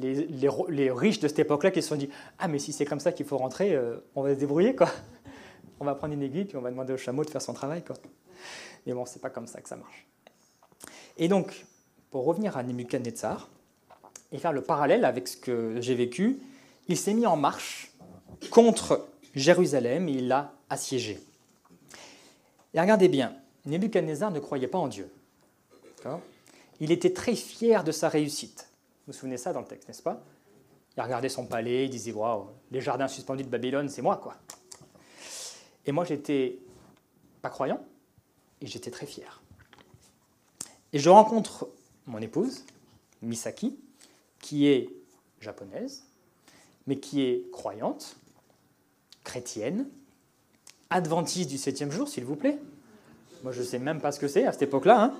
[0.00, 2.08] les, riches de cette époque-là qui se sont dit
[2.38, 4.88] Ah, mais si c'est comme ça qu'il faut rentrer, euh, on va se débrouiller, quoi.
[5.82, 7.82] On va prendre une aiguille, puis on va demander au chameau de faire son travail.
[8.86, 10.06] Mais bon, c'est pas comme ça que ça marche.
[11.18, 11.66] Et donc,
[12.12, 13.48] pour revenir à Nebuchadnezzar
[14.30, 16.38] et faire le parallèle avec ce que j'ai vécu,
[16.86, 17.90] il s'est mis en marche
[18.52, 21.18] contre Jérusalem et il l'a assiégé.
[22.74, 23.34] Et regardez bien,
[23.66, 25.12] Nebuchadnezzar ne croyait pas en Dieu.
[26.78, 28.68] Il était très fier de sa réussite.
[29.08, 30.22] Vous vous souvenez ça dans le texte, n'est-ce pas?
[30.96, 34.36] Il regardait son palais, il disait Waouh, les jardins suspendus de Babylone, c'est moi, quoi.
[35.86, 36.58] Et moi, j'étais
[37.40, 37.84] pas croyant
[38.60, 39.42] et j'étais très fier.
[40.92, 41.68] Et je rencontre
[42.06, 42.64] mon épouse,
[43.22, 43.78] Misaki,
[44.40, 44.90] qui est
[45.40, 46.04] japonaise,
[46.86, 48.16] mais qui est croyante,
[49.24, 49.88] chrétienne,
[50.90, 52.58] adventiste du septième jour, s'il vous plaît.
[53.42, 55.02] Moi, je ne sais même pas ce que c'est à cette époque-là.
[55.02, 55.14] Hein.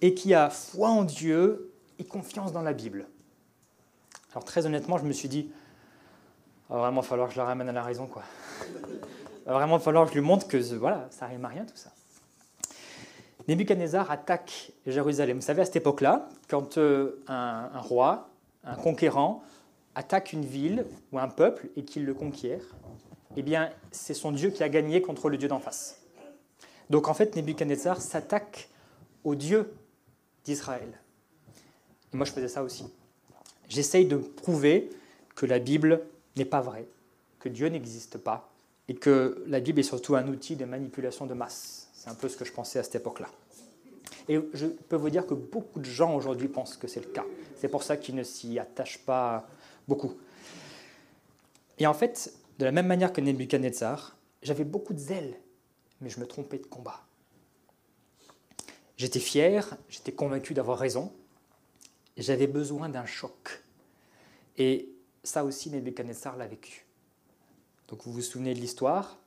[0.00, 3.06] et qui a foi en Dieu et confiance dans la Bible.
[4.32, 5.50] Alors très honnêtement, je me suis dit,
[6.68, 8.24] il va vraiment falloir que je la ramène à la raison, quoi.
[9.44, 11.76] Il va vraiment falloir que je lui montre que voilà, ça rime à rien tout
[11.76, 11.90] ça.
[13.48, 15.38] Nebuchadnezzar attaque Jérusalem.
[15.38, 18.28] Vous savez, à cette époque-là, quand euh, un, roi,
[18.62, 19.42] un conquérant,
[19.96, 22.62] attaque une ville ou un peuple et qu'il le conquiert,
[23.36, 26.00] eh bien, c'est son Dieu qui a gagné contre le Dieu d'en face.
[26.88, 28.68] Donc en fait, Nebuchadnezzar s'attaque
[29.24, 29.74] au Dieu
[30.44, 31.00] d'Israël.
[32.12, 32.84] Et moi, je faisais ça aussi.
[33.68, 34.90] J'essaye de prouver
[35.34, 36.02] que la Bible
[36.36, 36.86] n'est pas vraie,
[37.40, 38.51] que Dieu n'existe pas,
[38.88, 41.88] et que la Bible est surtout un outil de manipulation de masse.
[41.94, 43.28] C'est un peu ce que je pensais à cette époque-là.
[44.28, 47.24] Et je peux vous dire que beaucoup de gens aujourd'hui pensent que c'est le cas.
[47.56, 49.48] C'est pour ça qu'ils ne s'y attachent pas
[49.88, 50.14] beaucoup.
[51.78, 55.34] Et en fait, de la même manière que Nebuchadnezzar, j'avais beaucoup de zèle,
[56.00, 57.04] mais je me trompais de combat.
[58.96, 61.12] J'étais fier, j'étais convaincu d'avoir raison,
[62.16, 63.62] j'avais besoin d'un choc.
[64.58, 64.88] Et
[65.24, 66.81] ça aussi, Nebuchadnezzar l'a vécu.
[67.92, 69.18] Donc vous vous souvenez de l'histoire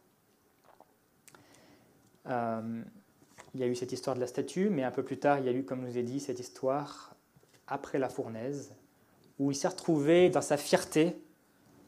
[2.26, 2.82] euh,
[3.54, 5.46] Il y a eu cette histoire de la statue, mais un peu plus tard, il
[5.46, 7.16] y a eu, comme vous ai dit, cette histoire
[7.68, 8.74] après la fournaise,
[9.38, 11.16] où il s'est retrouvé dans sa fierté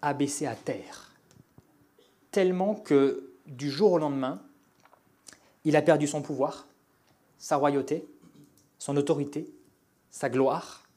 [0.04, 1.14] abaissé à terre.
[2.30, 4.40] Tellement que du jour au lendemain,
[5.64, 6.68] il a perdu son pouvoir,
[7.40, 8.08] sa royauté,
[8.78, 9.52] son autorité,
[10.12, 10.88] sa gloire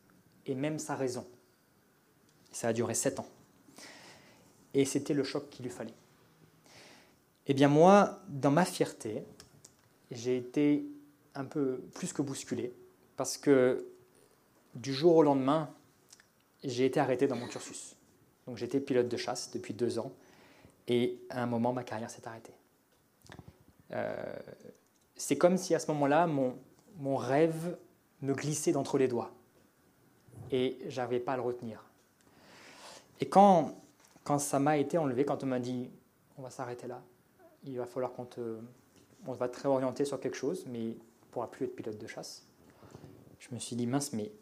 [0.45, 1.27] et même sa raison.
[2.53, 3.29] Ça a duré sept ans.
[4.75, 5.95] Et c'était le choc qu'il lui fallait.
[7.47, 9.25] Eh bien moi, dans ma fierté,
[10.11, 10.87] j'ai été
[11.35, 12.73] un peu plus que bousculé,
[13.17, 13.87] parce que
[14.75, 15.71] du jour au lendemain,
[16.63, 17.97] j'ai été arrêté dans mon cursus.
[18.47, 20.13] Donc j'étais pilote de chasse depuis deux ans,
[20.89, 22.55] et à un moment, ma carrière s'est arrêtée.
[23.93, 24.37] Euh,
[25.17, 26.57] c'est comme si à ce moment-là, mon,
[26.99, 27.77] mon rêve
[28.23, 29.33] me glissait d'entre les doigts,
[30.51, 31.85] et j'arrivais pas à le retenir.
[33.21, 33.77] Et quand,
[34.25, 35.91] quand ça m'a été enlevé, quand on m'a dit
[36.39, 37.03] on va s'arrêter là,
[37.65, 38.59] il va falloir qu'on te,
[39.27, 40.95] on va te réorienter sur quelque chose, mais ne
[41.31, 42.47] pourra plus être pilote de chasse.
[43.39, 44.33] Je me suis dit mince, mais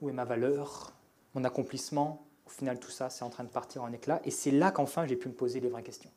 [0.00, 0.92] où est ma valeur,
[1.34, 2.26] mon accomplissement?
[2.46, 4.20] Au final, tout ça, c'est en train de partir en éclats.
[4.24, 6.10] Et c'est là qu'enfin j'ai pu me poser les vraies questions.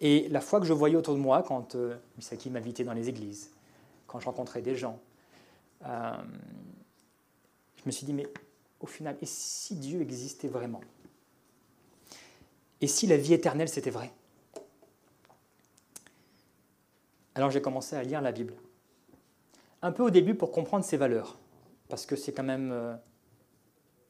[0.00, 3.08] Et la fois que je voyais autour de moi, quand euh, Misaki m'invitait dans les
[3.08, 3.50] églises,
[4.06, 5.00] quand je rencontrais des gens,
[5.84, 6.12] euh,
[7.76, 8.26] je me suis dit, mais
[8.80, 10.80] au final, et si Dieu existait vraiment?
[12.80, 14.12] Et si la vie éternelle, c'était vrai?
[17.34, 18.54] Alors j'ai commencé à lire la Bible.
[19.82, 21.38] Un peu au début pour comprendre ses valeurs,
[21.88, 22.96] parce que c'est quand même euh,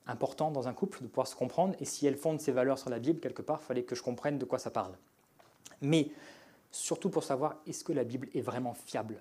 [0.07, 2.89] important dans un couple de pouvoir se comprendre, et si elle fonde ses valeurs sur
[2.89, 4.97] la Bible, quelque part, il fallait que je comprenne de quoi ça parle.
[5.83, 6.11] Mais
[6.71, 9.17] surtout pour savoir, est-ce que la Bible est vraiment fiable?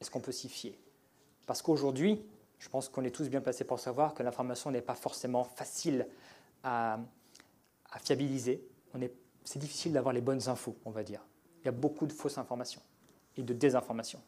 [0.00, 0.78] Est-ce qu'on peut s'y fier?
[1.46, 2.22] Parce qu'aujourd'hui,
[2.58, 6.06] je pense qu'on est tous bien placés pour savoir que l'information n'est pas forcément facile
[6.62, 6.98] à,
[8.02, 8.62] fiabiliser.
[9.44, 11.20] C'est difficile d'avoir les bonnes infos, on va dire.
[11.62, 12.80] Il y a beaucoup de fausses informations
[13.36, 14.20] et de désinformations.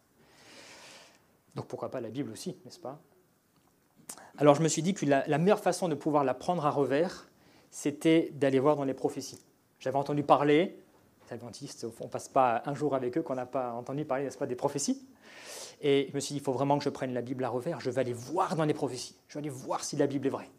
[1.55, 3.01] Donc pourquoi pas la Bible aussi, n'est-ce pas?
[4.37, 7.29] Alors je me suis dit que la, meilleure façon de pouvoir la prendre à revers,
[7.71, 9.41] c'était d'aller voir dans les prophéties.
[9.81, 10.79] J'avais entendu parler,
[11.27, 14.25] les adventistes, on ne passe pas un jour avec eux qu'on n'a pas entendu parler,
[14.25, 15.05] n'est-ce pas, des prophéties.
[15.81, 17.81] Et je me suis dit, il faut vraiment que je prenne la Bible à revers,
[17.81, 20.31] je vais aller voir dans les prophéties, je vais aller voir si la Bible est
[20.31, 20.51] vraie.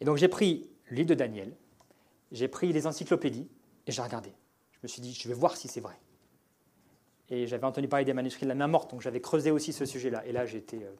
[0.00, 1.52] Et donc j'ai pris le de Daniel,
[2.32, 3.48] j'ai pris les encyclopédies
[3.86, 4.32] et j'ai regardé.
[4.72, 5.98] Je me suis dit, je vais voir si c'est vrai.
[7.28, 9.84] Et j'avais entendu parler des manuscrits de la main morte, donc j'avais creusé aussi ce
[9.84, 10.24] sujet-là.
[10.26, 10.94] Et là, j'étais euh,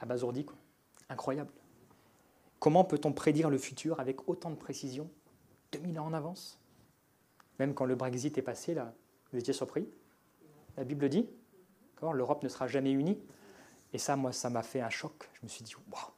[0.00, 0.56] abasourdi, quoi.
[1.08, 1.52] incroyable.
[2.58, 5.08] Comment peut-on prédire le futur avec autant de précision
[5.72, 6.60] 2000 ans en avance?
[7.58, 8.94] Même quand le Brexit est passé, là,
[9.32, 9.88] vous étiez surpris?
[10.76, 11.28] La Bible dit
[12.12, 13.18] l'Europe ne sera jamais unie.
[13.92, 15.28] Et ça, moi, ça m'a fait un choc.
[15.34, 16.12] Je me suis dit, waouh,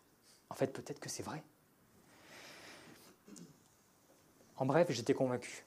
[0.50, 1.42] en fait, peut-être que c'est vrai.
[4.56, 5.64] En bref, j'étais convaincu.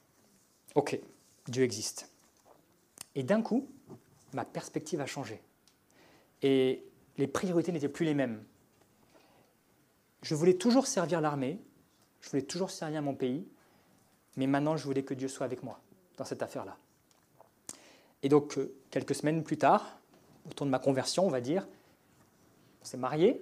[0.75, 0.99] Ok,
[1.47, 2.09] Dieu existe.
[3.15, 3.67] Et d'un coup,
[4.33, 5.41] ma perspective a changé.
[6.41, 6.83] Et
[7.17, 8.43] les priorités n'étaient plus les mêmes.
[10.21, 11.59] Je voulais toujours servir l'armée,
[12.21, 13.47] je voulais toujours servir mon pays,
[14.35, 15.79] mais maintenant je voulais que Dieu soit avec moi
[16.17, 16.77] dans cette affaire-là.
[18.23, 19.99] Et donc, euh, quelques semaines plus tard,
[20.49, 21.67] autour de ma conversion, on va dire,
[22.81, 23.41] on s'est marié.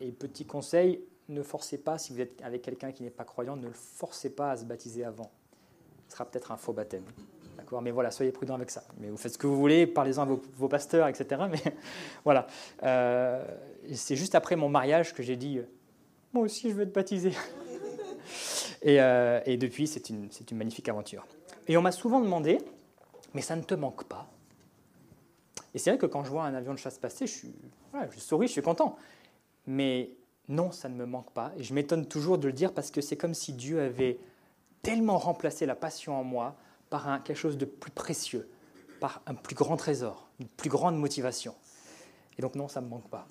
[0.00, 3.56] Et petit conseil, ne forcez pas, si vous êtes avec quelqu'un qui n'est pas croyant,
[3.56, 5.30] ne le forcez pas à se baptiser avant.
[6.08, 7.04] Ce sera peut-être un faux baptême.
[7.56, 7.82] D'accord?
[7.82, 8.84] Mais voilà, soyez prudents avec ça.
[8.98, 11.42] Mais vous faites ce que vous voulez, parlez-en à vos, pasteurs, etc.
[11.50, 11.62] Mais
[12.24, 12.46] voilà.
[12.82, 13.44] Euh,
[13.94, 15.60] c'est juste après mon mariage que j'ai dit
[16.32, 17.32] Moi aussi, je veux être baptisé.
[18.82, 21.26] et, euh, et, depuis, c'est une, une magnifique aventure.
[21.68, 22.58] Et on m'a souvent demandé
[23.34, 24.28] Mais ça ne te manque pas?
[25.74, 27.54] Et c'est vrai que quand je vois un avion de chasse passer, je, suis,
[28.10, 28.96] je souris, je suis content.
[29.66, 30.10] Mais
[30.52, 31.52] non, ça ne me manque pas.
[31.56, 34.18] Et je m'étonne toujours de le dire parce que c'est comme si Dieu avait
[34.82, 36.56] tellement remplacé la passion en moi
[36.90, 38.48] par un, quelque chose de plus précieux,
[39.00, 41.54] par un plus grand trésor, une plus grande motivation.
[42.38, 43.26] Et donc non, ça ne me manque pas.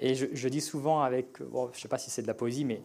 [0.00, 2.64] Et je, dis souvent avec, bon, je ne sais pas si c'est de la poésie,
[2.64, 2.82] mais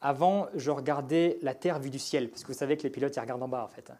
[0.00, 3.14] avant, je regardais la Terre vue du ciel, parce que vous savez que les pilotes,
[3.14, 3.92] ils regardent en bas, en fait.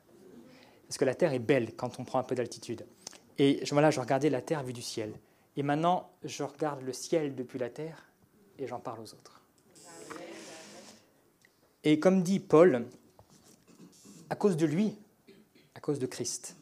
[0.88, 2.86] Parce que la Terre est belle quand on prend un peu d'altitude.
[3.36, 5.12] Et voilà, je regardais la Terre vue du ciel.
[5.58, 8.06] Et maintenant, je regarde le ciel depuis la Terre
[8.58, 9.42] et j'en parle aux autres.
[11.84, 12.86] Et comme dit Paul,
[14.28, 14.94] à cause de lui,
[15.74, 16.56] à cause de Christ,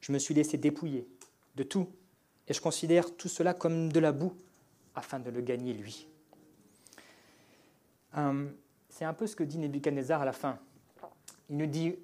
[0.00, 1.08] je me suis laissé dépouiller
[1.54, 1.88] de tout,
[2.48, 4.34] et je considère tout cela comme de la boue,
[4.94, 6.06] afin de le gagner lui.
[8.14, 8.52] Hum,
[8.88, 10.58] c'est un peu ce que dit Nebuchadnezzar à la fin.
[11.50, 11.94] Il nous dit,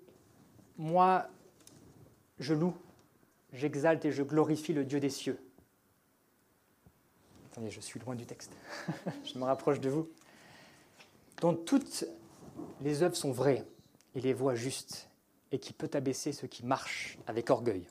[0.76, 1.28] moi,
[2.38, 2.74] je loue,
[3.52, 5.38] j'exalte et je glorifie le Dieu des cieux.
[7.52, 8.50] Attendez, je suis loin du texte.
[9.24, 10.08] je me rapproche de vous.
[11.42, 12.06] Dont toutes
[12.80, 13.66] les œuvres sont vraies
[14.14, 15.10] et les voies justes,
[15.50, 17.86] et qui peut abaisser ceux qui marchent avec orgueil.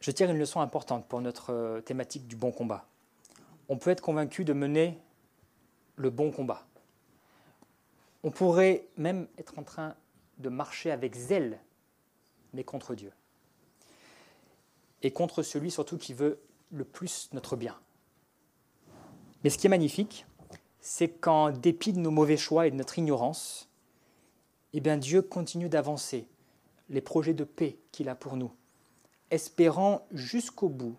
[0.00, 2.86] Je tire une leçon importante pour notre thématique du bon combat.
[3.68, 4.98] On peut être convaincu de mener
[5.96, 6.66] le bon combat.
[8.22, 9.94] On pourrait même être en train
[10.38, 11.60] de marcher avec zèle,
[12.54, 13.12] mais contre Dieu.
[15.02, 17.76] Et contre celui surtout qui veut le plus notre bien.
[19.44, 20.26] Mais ce qui est magnifique,
[20.80, 23.68] c'est qu'en dépit de nos mauvais choix et de notre ignorance,
[24.72, 26.28] eh bien Dieu continue d'avancer
[26.88, 28.52] les projets de paix qu'il a pour nous,
[29.30, 30.96] espérant jusqu'au bout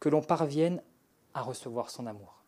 [0.00, 0.82] que l'on parvienne
[1.34, 2.42] à recevoir son amour.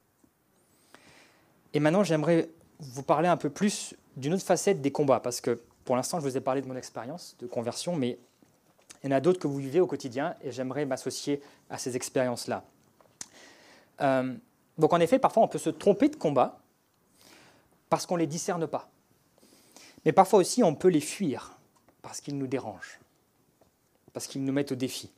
[1.72, 5.62] Et maintenant, j'aimerais vous parler un peu plus d'une autre facette des combats, parce que
[5.84, 8.18] pour l'instant, je vous ai parlé de mon expérience de conversion, mais
[9.02, 11.96] il y en a d'autres que vous vivez au quotidien et j'aimerais m'associer à ces
[11.96, 12.64] expériences-là.
[14.00, 14.34] Euh,
[14.78, 16.60] donc en effet, parfois on peut se tromper de combat
[17.88, 18.90] parce qu'on ne les discerne pas.
[20.04, 21.58] Mais parfois aussi on peut les fuir
[22.02, 23.00] parce qu'ils nous dérangent,
[24.12, 25.10] parce qu'ils nous mettent au défi.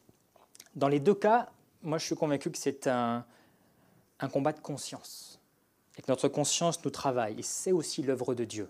[0.74, 1.50] Dans les deux cas,
[1.82, 3.24] moi je suis convaincu que c'est un,
[4.20, 5.40] un combat de conscience
[5.98, 8.68] et que notre conscience nous travaille et c'est aussi l'œuvre de Dieu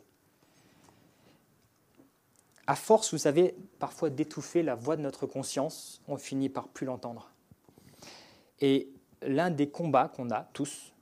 [2.72, 6.86] à force, vous savez, parfois d'étouffer la voix de notre conscience, on finit par plus
[6.86, 7.30] l'entendre.
[8.60, 8.88] Et
[9.20, 10.94] l'un des combats qu'on a tous,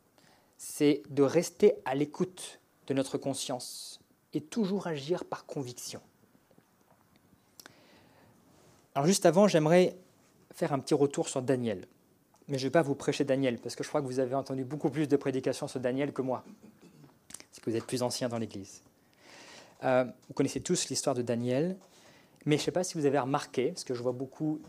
[0.59, 4.01] c'est de rester à l'écoute de notre conscience
[4.33, 6.01] et toujours agir par conviction.
[8.97, 9.97] Alors juste avant, j'aimerais
[10.51, 11.87] faire un petit retour sur Daniel.
[12.49, 14.35] Mais je ne vais pas vous prêcher Daniel, parce que je crois que vous avez
[14.35, 16.43] entendu beaucoup plus de prédications sur Daniel que moi,
[17.49, 18.83] parce que vous êtes plus ancien dans l'Église.
[19.85, 21.77] Euh, vous connaissez tous l'histoire de Daniel,
[22.45, 24.61] mais je ne sais pas si vous avez remarqué, parce que je vois beaucoup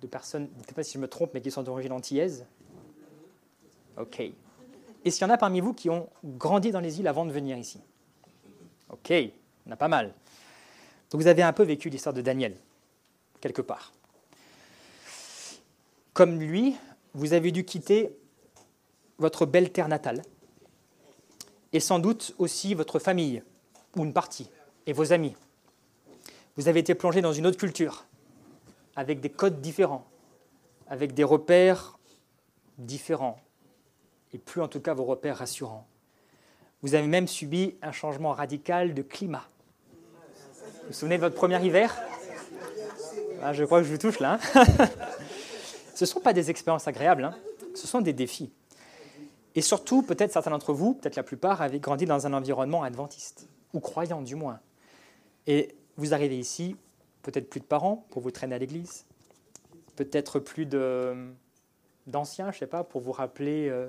[0.00, 2.46] de personnes, je ne sais pas si je me trompe, mais qui sont d'origine antillaise.
[3.96, 4.20] Ok.
[4.20, 7.32] Et s'il y en a parmi vous qui ont grandi dans les îles avant de
[7.32, 7.80] venir ici?
[8.90, 9.12] Ok,
[9.66, 10.14] en a pas mal.
[11.10, 12.56] Donc vous avez un peu vécu l'histoire de Daniel,
[13.40, 13.92] quelque part.
[16.12, 16.74] Comme lui,
[17.14, 18.16] vous avez dû quitter
[19.18, 20.22] votre belle terre natale,
[21.72, 23.42] et sans doute aussi votre famille,
[23.96, 24.50] ou une partie
[24.86, 25.34] et vos amis.
[26.56, 28.06] Vous avez été plongé dans une autre culture,
[28.94, 30.06] avec des codes différents,
[30.88, 31.98] avec des repères
[32.78, 33.38] différents,
[34.32, 35.86] et plus en tout cas vos repères rassurants.
[36.82, 39.48] Vous avez même subi un changement radical de climat.
[40.62, 41.94] Vous vous souvenez de votre premier hiver?
[43.42, 44.38] Ah, Je crois que je vous touche là.
[44.54, 44.64] Hein.
[45.94, 47.34] ce ne sont pas des expériences agréables, hein.
[47.74, 48.52] ce sont des défis.
[49.54, 53.48] Et surtout, peut-être certains d'entre vous, peut-être la plupart, avaient grandi dans un environnement adventiste,
[53.76, 54.58] ou croyant du moins.
[55.46, 56.76] Et vous arrivez ici,
[57.22, 59.04] peut-être plus de parents pour vous traîner à l'église,
[59.96, 60.66] peut-être plus
[62.06, 63.88] d'anciens, je sais pas, pour vous rappeler euh,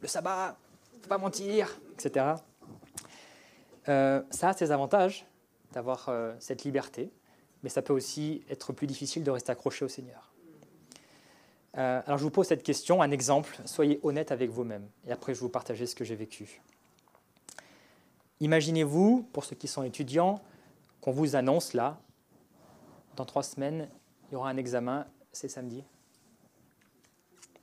[0.00, 0.56] le sabbat,
[1.00, 2.26] faut pas mentir, etc.
[3.88, 5.24] Euh, ça a ses avantages
[5.72, 7.12] d'avoir euh, cette liberté,
[7.62, 10.32] mais ça peut aussi être plus difficile de rester accroché au Seigneur.
[11.74, 15.38] alors je vous pose cette question, un exemple, soyez honnête avec vous-même, et après je
[15.38, 16.60] vais vous partager ce que j'ai vécu.
[18.42, 20.42] Imaginez-vous, pour ceux qui sont étudiants,
[21.00, 22.00] qu'on vous annonce là,
[23.14, 23.88] dans trois semaines,
[24.28, 25.84] il y aura un examen, c'est samedi.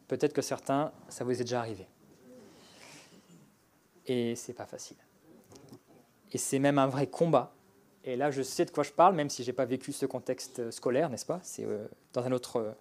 [0.08, 1.86] Peut-être que certains, ça vous est déjà arrivé.
[4.06, 4.96] Et c'est pas facile.
[6.32, 7.54] Et c'est même un vrai combat
[8.06, 10.06] Et là, je sais de quoi je parle, même si je n'ai pas vécu ce
[10.06, 11.42] contexte scolaire, n'est-ce pas?
[11.44, 11.68] C'est
[12.14, 12.74] dans, un autre,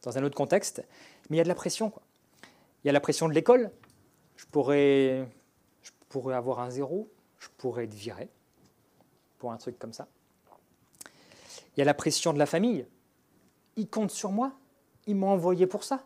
[0.00, 0.82] dans un autre contexte.
[1.28, 1.92] Mais il y a de la pression.
[2.82, 3.70] Il y a la pression de l'école.
[4.36, 5.28] Je pourrais,
[5.82, 7.10] je pourrais avoir un zéro,
[7.46, 8.28] je pourrais être viré
[9.38, 10.08] pour un truc comme ça.
[11.76, 12.86] Il y a la pression de la famille.
[13.76, 14.52] Ils comptent sur moi.
[15.06, 16.04] Ils m'ont envoyé pour ça.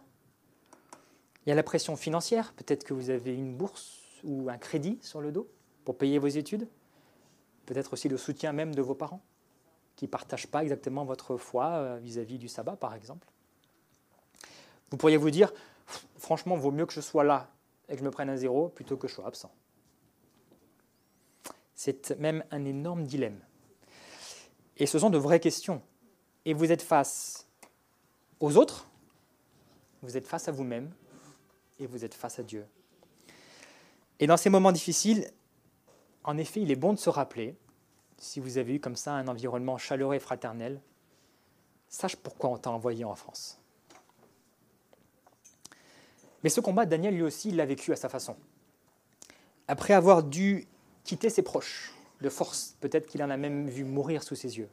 [1.47, 2.53] Il y a la pression financière.
[2.53, 5.49] Peut-être que vous avez une bourse ou un crédit sur le dos
[5.85, 6.69] pour payer vos études.
[7.67, 9.23] Peut-être aussi le soutien même de vos parents
[9.97, 13.29] qui ne partagent pas exactement votre foi euh, vis-à-vis du sabbat, par exemple.
[14.91, 15.53] Vous pourriez vous dire,
[16.17, 17.49] franchement, vaut mieux que je sois là
[17.89, 19.53] et que je me prenne un zéro plutôt que je sois absent.
[21.83, 23.41] C'est même un énorme dilemme.
[24.77, 25.81] Et ce sont de vraies questions.
[26.45, 27.49] Et vous êtes face
[28.39, 28.87] aux autres,
[30.03, 30.91] vous êtes face à vous-même,
[31.79, 32.67] et vous êtes face à Dieu.
[34.19, 35.33] Et dans ces moments difficiles,
[36.23, 37.57] en effet, il est bon de se rappeler,
[38.19, 40.83] si vous avez eu comme ça un environnement chaleureux et fraternel,
[41.89, 43.59] sache pourquoi on t'a envoyé en France.
[46.45, 48.37] Mais ce combat, Daniel lui aussi, il l'a vécu à sa façon.
[49.67, 50.69] Après avoir dû
[51.05, 52.77] quitter ses proches, de force.
[52.81, 54.69] Peut-être qu'il en a même vu mourir sous ses yeux.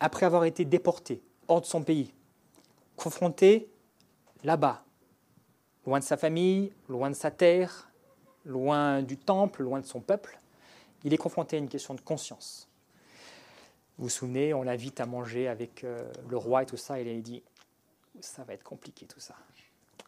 [0.00, 2.12] Après avoir été déporté hors de son pays,
[2.96, 3.68] confronté
[4.44, 4.84] là-bas,
[5.86, 7.90] loin de sa famille, loin de sa terre,
[8.44, 10.38] loin du temple, loin de son peuple,
[11.04, 12.68] il est confronté à une question de conscience.
[13.96, 17.04] Vous vous souvenez, on l'invite à manger avec euh, le roi et tout ça, et
[17.04, 17.42] il dit,
[18.20, 19.34] ça va être compliqué tout ça.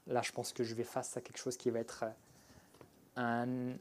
[0.07, 3.77] Là, je pense que je vais face à quelque chose qui va être euh, un,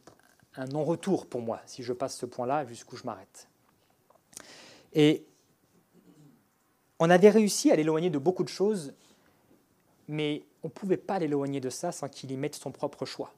[0.55, 3.47] un non-retour pour moi, si je passe ce point-là, jusqu'où je m'arrête.
[4.93, 5.25] Et
[6.99, 8.93] on avait réussi à l'éloigner de beaucoup de choses,
[10.07, 13.33] mais on ne pouvait pas l'éloigner de ça sans qu'il y mette son propre choix.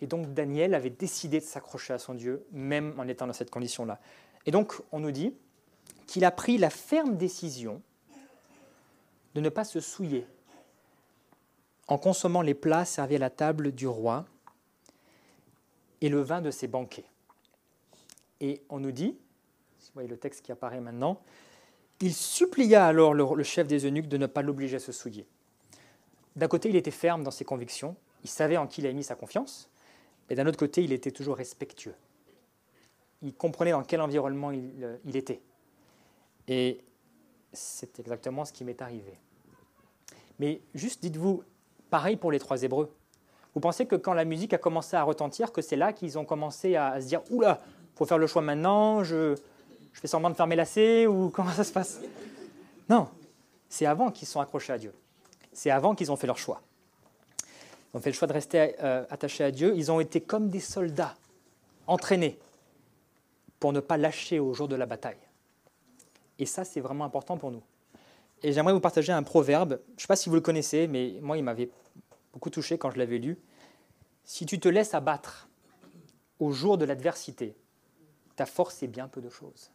[0.00, 3.50] Et donc Daniel avait décidé de s'accrocher à son Dieu, même en étant dans cette
[3.50, 3.98] condition-là.
[4.44, 5.32] Et donc on nous dit
[6.06, 7.80] qu'il a pris la ferme décision
[9.34, 10.26] de ne pas se souiller
[11.88, 14.26] en consommant les plats servis à la table du roi
[16.06, 17.04] et le vin de ses banquets.
[18.40, 21.20] Et on nous dit, vous voyez le texte qui apparaît maintenant,
[22.00, 25.26] il supplia alors le, chef des eunuques de ne pas l'obliger à se souiller.
[26.36, 29.02] D'un côté, il était ferme dans ses convictions, il savait en qui il avait mis
[29.02, 29.68] sa confiance,
[30.30, 31.94] mais d'un autre côté, il était toujours respectueux.
[33.22, 35.40] Il comprenait dans quel environnement il, euh, il était.
[36.46, 36.84] Et
[37.52, 39.18] c'est exactement ce qui m'est arrivé.
[40.38, 41.42] Mais juste dites-vous,
[41.90, 42.94] pareil pour les trois Hébreux.
[43.56, 46.26] Vous pensez que quand la musique a commencé à retentir, que c'est là qu'ils ont
[46.26, 47.58] commencé à, se dire Oula,
[47.94, 49.34] faut faire le choix maintenant, je,
[49.94, 51.98] fais semblant de fermer la C ou comment ça se passe?
[52.90, 53.08] Non,
[53.70, 54.92] c'est avant qu'ils sont accrochés à Dieu.
[55.54, 56.60] C'est avant qu'ils ont fait leur choix.
[57.94, 59.72] Ils ont fait le choix de rester euh, attachés à Dieu.
[59.74, 61.14] Ils ont été comme des soldats,
[61.86, 62.38] entraînés,
[63.58, 65.16] pour ne pas lâcher au jour de la bataille.
[66.38, 67.62] Et ça, c'est vraiment important pour nous.
[68.42, 69.80] Et j'aimerais vous partager un proverbe.
[69.88, 71.70] Je ne sais pas si vous le connaissez, mais moi, il m'avait
[72.36, 73.38] beaucoup touché quand je l'avais lu.
[74.22, 75.48] Si tu te laisses abattre
[76.38, 77.56] au jour de l'adversité,
[78.36, 79.70] ta force est bien peu de choses.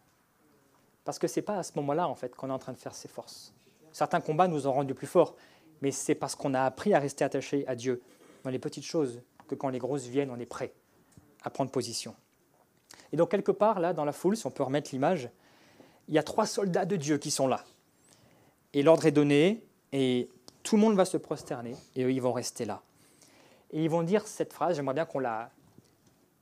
[1.03, 2.77] Parce que ce n'est pas à ce moment-là, en fait, qu'on est en train de
[2.77, 3.55] faire ses forces.
[3.91, 5.35] Certains combats nous ont rendus plus forts,
[5.81, 7.99] mais c'est parce qu'on a appris à rester attaché à Dieu
[8.43, 10.71] dans les petites choses que quand les grosses viennent, on est prêt
[11.41, 12.13] à prendre position.
[13.11, 15.31] Et donc, quelque part, là, dans la foule, si on peut remettre l'image,
[16.07, 17.65] il y a trois soldats de Dieu qui sont là.
[18.73, 20.29] Et l'ordre est donné, et
[20.63, 22.81] tout le monde va se prosterner et eux, ils vont rester là.
[23.71, 25.49] Et ils vont dire cette phrase, j'aimerais bien qu'on la,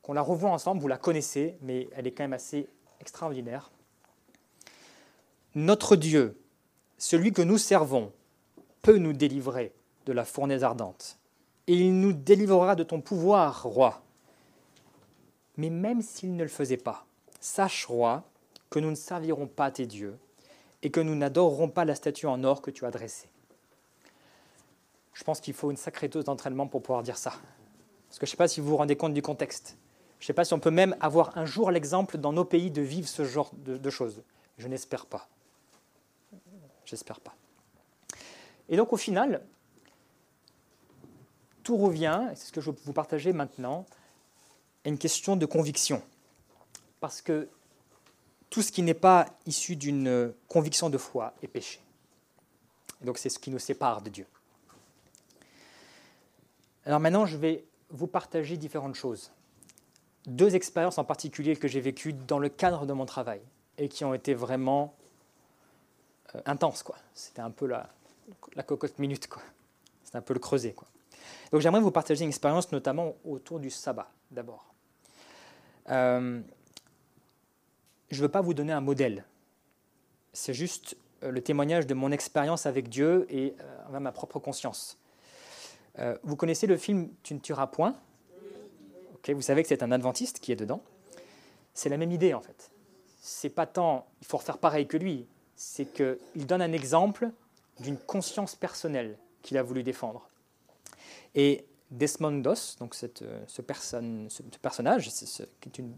[0.07, 2.67] la revoie ensemble, vous la connaissez, mais elle est quand même assez
[2.99, 3.71] extraordinaire.
[5.55, 6.39] Notre Dieu,
[6.97, 8.11] celui que nous servons,
[8.81, 9.73] peut nous délivrer
[10.05, 11.19] de la fournaise ardente,
[11.67, 14.01] et il nous délivrera de ton pouvoir, roi.
[15.57, 17.05] Mais même s'il ne le faisait pas,
[17.39, 18.23] sache, roi,
[18.69, 20.17] que nous ne servirons pas tes dieux,
[20.81, 23.29] et que nous n'adorerons pas la statue en or que tu as dressée
[25.19, 27.31] je pense qu'il faut une sacrée dose d'entraînement pour pouvoir dire ça.
[28.07, 29.77] Parce que je ne sais pas si vous vous rendez compte du contexte.
[30.17, 32.71] Je ne sais pas si on peut même avoir un jour l'exemple dans nos pays
[32.71, 34.23] de vivre ce genre de, choses.
[34.57, 35.27] Je n'espère pas.
[36.85, 37.35] J'espère pas.
[38.69, 39.45] Et donc au final,
[41.63, 43.85] tout revient, et c'est ce que je veux vous partager maintenant,
[44.85, 46.01] à une question de conviction.
[47.01, 47.49] Parce que
[48.49, 51.81] tout ce qui n'est pas issu d'une conviction de foi est péché.
[53.01, 54.25] Et donc c'est ce qui nous sépare de Dieu.
[56.89, 59.31] Alors maintenant, je vais vous partager différentes choses.
[60.25, 63.41] Deux expériences en particulier que j'ai vécues dans le cadre de mon travail
[63.77, 64.95] et qui ont été vraiment
[66.33, 66.83] euh, intenses.
[67.13, 67.91] C'était un peu la,
[68.63, 69.29] cocotte minute.
[70.03, 70.71] C'était un peu le creuset.
[70.71, 70.87] Quoi.
[71.51, 74.73] Donc j'aimerais vous partager une expérience notamment autour du sabbat d'abord.
[75.91, 76.41] Euh,
[78.09, 79.25] je ne veux pas vous donner un modèle.
[80.33, 83.53] C'est juste euh, le témoignage de mon expérience avec Dieu et
[83.91, 84.98] ma propre conscience.
[85.97, 87.95] Euh, vous connaissez le film Tu ne tueras point?
[89.27, 90.81] Vous savez que c'est un adventiste qui est dedans.
[91.73, 92.71] C'est la même idée en fait.
[93.21, 97.29] C'est pas tant il faut refaire pareil que lui, c'est qu'il donne un exemple
[97.79, 100.29] d'une conscience personnelle qu'il a voulu défendre.
[101.35, 104.29] Et Desmond Doss, donc cette, ce, personne,
[104.61, 105.95] personnage, qui est une,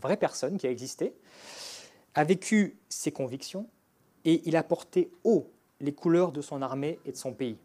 [0.00, 1.14] vraie personne qui a existé,
[2.14, 3.68] a vécu ses convictions
[4.24, 7.58] et il a porté haut les couleurs de son armée et de son pays.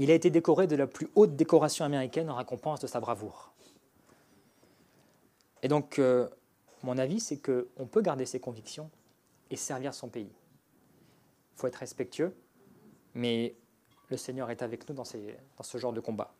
[0.00, 3.52] Il a été décoré de la plus haute décoration américaine en récompense de sa bravoure.
[5.62, 6.26] Et donc, euh,
[6.82, 8.90] mon avis, c'est qu'on peut garder ses convictions
[9.50, 10.32] et servir son pays.
[11.52, 12.34] Il faut être respectueux,
[13.14, 13.54] mais
[14.08, 16.32] le Seigneur est avec nous dans, ce genre de combat.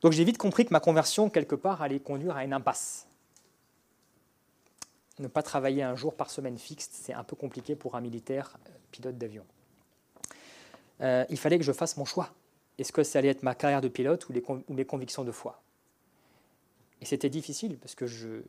[0.00, 3.08] Donc j'ai vite compris que ma conversion, quelque part, allait conduire à une impasse.
[5.18, 8.56] Ne pas travailler un jour par semaine fixe, c'est un peu compliqué pour un militaire
[8.68, 9.44] euh, pilote d'avion.
[11.00, 12.30] Euh, il fallait que je fasse mon choix.
[12.78, 14.32] Est-ce que ça allait être ma carrière de pilote ou,
[14.72, 15.62] mes convictions de foi?
[17.00, 18.42] Et c'était difficile parce que je,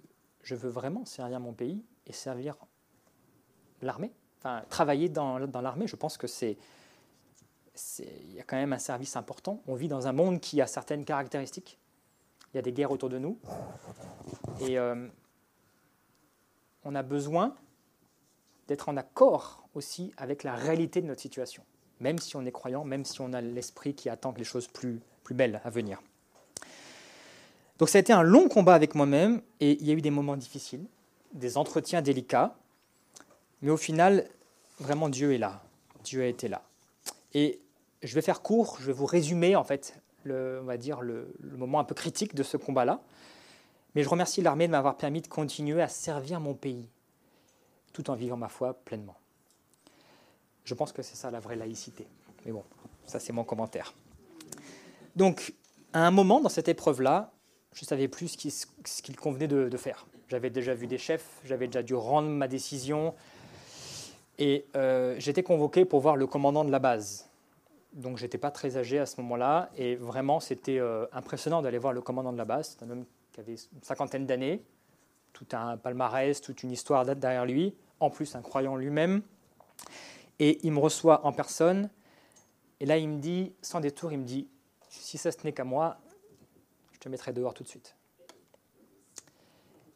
[0.50, 2.56] veux vraiment servir mon pays et servir
[3.82, 4.12] l'armée.
[4.40, 6.58] Enfin, travailler dans, dans l'armée, je pense que c'est,
[8.00, 9.62] il y a quand même un service important.
[9.68, 11.78] On vit dans un monde qui a certaines caractéristiques.
[12.54, 13.40] Il y a des guerres autour de nous.
[14.62, 15.08] Et euh,
[16.84, 17.56] on a besoin
[18.68, 21.64] d'être en accord aussi avec la réalité de notre situation
[22.00, 25.00] même si on est croyant, même si on a l'esprit qui attend les choses plus,
[25.24, 26.02] plus belles à venir.
[27.78, 30.12] Donc ça a été un long combat avec moi-même, et il y a eu des
[30.12, 30.86] moments difficiles,
[31.34, 32.56] des entretiens délicats,
[33.62, 34.28] mais au final,
[34.80, 35.62] vraiment Dieu est là.
[36.04, 36.64] Dieu a été là.
[37.34, 37.60] Et
[38.04, 41.80] je vais faire court, je vais vous résumer en fait, on va dire le moment
[41.80, 43.02] un peu critique de ce combat-là.
[43.96, 46.88] Mais je remercie l'armée de m'avoir permis de continuer à servir mon pays,
[47.94, 49.16] tout en vivant ma foi pleinement.
[50.68, 52.06] Je pense que c'est ça la vraie laïcité.
[52.46, 52.66] Mais bon,
[53.06, 53.94] ça c'est mon commentaire.
[55.16, 55.54] Donc,
[55.94, 57.32] à un moment dans cette épreuve-là,
[57.72, 60.06] je ne savais plus ce qu'il convenait de, faire.
[60.28, 63.14] J'avais déjà vu des chefs, j'avais déjà dû rendre ma décision,
[64.40, 67.30] et euh, j'étais convoqué pour voir le commandant de la base.
[67.94, 71.94] Donc j'étais pas très âgé à ce moment-là, et vraiment c'était euh, impressionnant d'aller voir
[71.94, 72.76] le commandant de la base.
[72.78, 74.62] C'est un homme qui avait une cinquantaine d'années,
[75.32, 79.22] tout un palmarès, toute une histoire derrière lui, en plus un croyant lui-même.
[80.40, 81.90] Et il me reçoit en personne.
[82.80, 84.48] Et là, il me dit, sans détour, il me dit,
[84.90, 85.98] si ça ce n'est qu'à moi,
[86.94, 87.96] je te mettrai dehors tout de suite.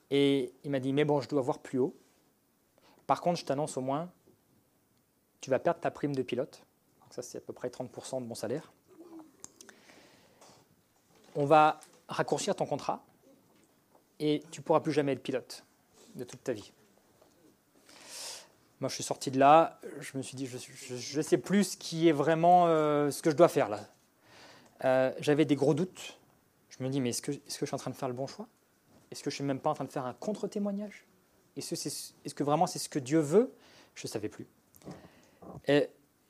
[0.10, 1.96] Et il m'a dit, mais bon, je dois voir plus haut.
[3.08, 4.12] Par contre, je t'annonce au moins,
[5.39, 6.64] tu vas perdre ta prime de pilote.
[7.10, 8.72] ça, c'est à peu près 30% de mon salaire.
[11.36, 13.04] On va raccourcir ton contrat
[14.20, 15.66] et tu pourras plus jamais être pilote
[16.16, 16.72] de toute ta vie.
[18.82, 21.78] Moi, je suis sorti de là, je me suis dit, je ne sais plus ce
[21.78, 23.80] qui est vraiment euh, ce que je dois faire là.
[24.84, 26.18] Euh, j'avais des gros doutes.
[26.70, 28.48] Je me dis, mais est-ce que, je suis en train de faire le bon choix?
[29.12, 31.06] Est-ce que je ne suis même pas en train de faire un contre-témoignage?
[31.56, 33.54] Est-ce que, vraiment c'est ce que Dieu veut?
[33.94, 34.48] Je ne savais plus.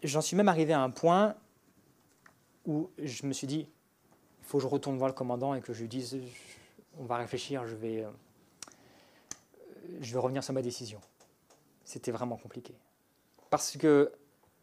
[0.04, 1.36] J'en suis même arrivé à un point
[2.66, 3.66] où je me suis dit,
[4.42, 6.18] il faut que je retourne voir le commandant et que je lui dise,
[7.00, 8.10] on va réfléchir, je vais, euh,
[10.02, 11.00] je vais revenir sur ma décision
[11.84, 12.74] c'était vraiment compliqué.
[13.50, 14.12] Parce que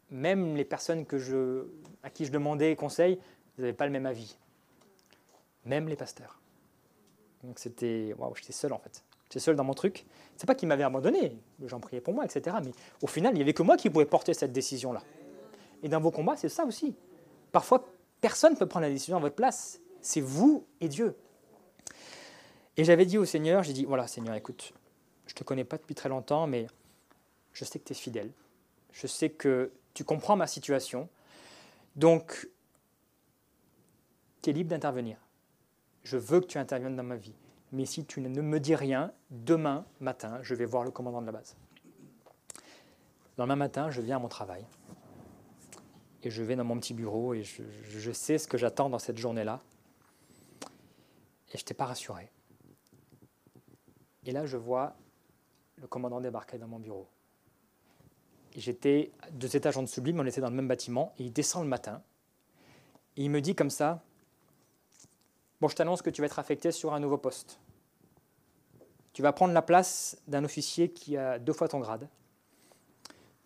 [0.09, 1.65] même les personnes que je,
[2.03, 3.19] à qui je demandais conseil,
[3.57, 4.37] ils n'avaient pas le même avis.
[5.65, 6.39] Même les pasteurs.
[7.43, 9.03] Donc c'était, waouh, j'étais seul en fait.
[9.25, 10.05] J'étais seul dans mon truc.
[10.37, 12.57] C'est pas qu'ils m'avaient abandonné, j'en priais pour moi, etc.
[12.63, 15.03] Mais au final, il n'y avait que moi qui pouvais porter cette décision-là.
[15.83, 16.95] Et dans vos combats, c'est ça aussi.
[17.51, 17.85] Parfois,
[18.21, 19.79] personne ne peut prendre la décision à votre place.
[20.01, 21.15] C'est vous et Dieu.
[22.77, 24.73] Et j'avais dit au Seigneur, j'ai dit, voilà Seigneur, écoute,
[25.27, 26.67] je ne te connais pas depuis très longtemps, mais
[27.53, 28.31] je sais que tu es fidèle,
[28.91, 31.09] je sais que tu comprends ma situation,
[31.95, 32.49] donc
[34.41, 35.17] tu es libre d'intervenir.
[36.03, 37.35] Je veux que tu interviennes dans ma vie.
[37.71, 41.27] Mais si tu ne me dis rien, demain matin, je vais voir le commandant de
[41.27, 41.55] la base.
[43.37, 44.65] Demain matin, je viens à mon travail.
[46.23, 49.17] Et je vais dans mon petit bureau et je, sais ce que j'attends dans cette
[49.17, 49.61] journée-là.
[51.53, 52.29] Et je n'étais pas rassuré.
[54.25, 54.95] Et là, je vois
[55.77, 57.07] le commandant débarquer dans mon bureau.
[58.55, 61.63] J'étais deux étages en de lui, on était dans le même bâtiment, et il descend
[61.63, 62.01] le matin.
[63.17, 64.01] Et il me dit comme ça
[65.61, 67.59] Bon, je t'annonce que tu vas être affecté sur un nouveau poste.
[69.13, 72.07] Tu vas prendre la place d'un officier qui a deux fois ton grade.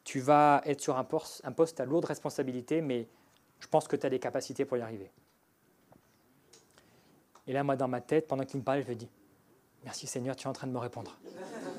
[0.03, 3.07] Tu vas être sur un poste, à lourde responsabilité, mais
[3.59, 5.09] je pense que tu as des capacités pour y arriver.
[7.47, 9.09] Et là, moi, dans ma tête, pendant qu'il me parlait, je lui dis
[9.83, 11.17] Merci Seigneur, tu es en train de me répondre.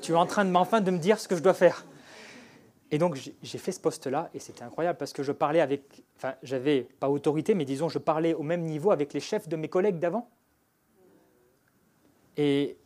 [0.01, 1.85] tu es en train de m'enfin de me dire ce que je dois faire.
[2.95, 6.35] Et donc j'ai fait ce poste-là et c'était incroyable parce que je parlais avec, enfin
[6.43, 9.67] j'avais pas autorité, mais disons je parlais au même niveau avec les chefs de mes
[9.67, 10.29] collègues d'avant.
[12.37, 12.77] Et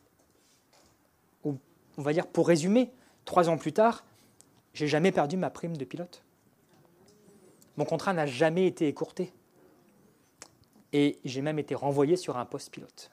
[1.44, 2.92] on va dire pour résumer,
[3.24, 4.04] trois ans plus tard,
[4.74, 6.24] j'ai jamais perdu ma prime de pilote.
[7.78, 9.32] Mon contrat n'a jamais été écourté.
[10.92, 13.12] Et j'ai même été renvoyé sur un poste pilote.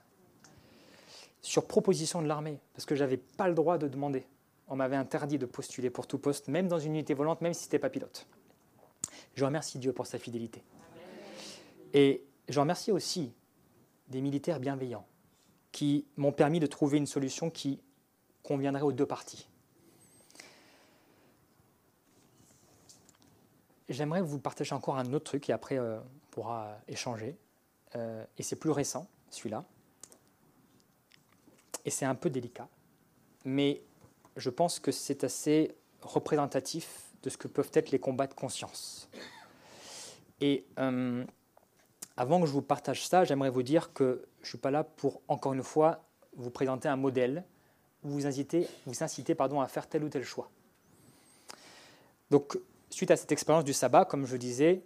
[1.43, 4.25] Sur proposition de l'armée, parce que je n'avais pas le droit de demander.
[4.69, 7.63] On m'avait interdit de postuler pour tout poste, même dans une unité volante, même si
[7.63, 8.27] ce n'était pas pilote.
[9.35, 10.65] Je remercie Dieu pour sa fidélité.
[11.93, 13.33] Et je remercie aussi
[14.09, 15.07] des militaires bienveillants
[15.73, 17.81] qui m'ont permis de trouver une solution qui
[18.43, 19.49] conviendrait aux deux parties.
[23.89, 27.37] J'aimerais vous partager encore un autre truc et après euh, on pourra échanger.
[27.95, 29.65] Euh, et c'est plus récent, celui-là.
[31.85, 32.69] Et c'est un peu délicat.
[33.45, 33.83] Mais
[34.37, 39.09] je pense que c'est assez représentatif de ce que peuvent être les combats de conscience.
[40.41, 41.25] Et euh,
[42.17, 44.85] avant que je vous partage ça, j'aimerais vous dire que je ne suis pas là
[44.85, 46.05] pour, encore une fois,
[46.37, 47.45] vous présenter un modèle
[48.05, 50.51] ou vous inciter, vous inciter pardon, à faire tel ou tel choix.
[52.31, 52.59] Donc,
[52.91, 54.83] suite à cette expérience du sabbat, comme je disais,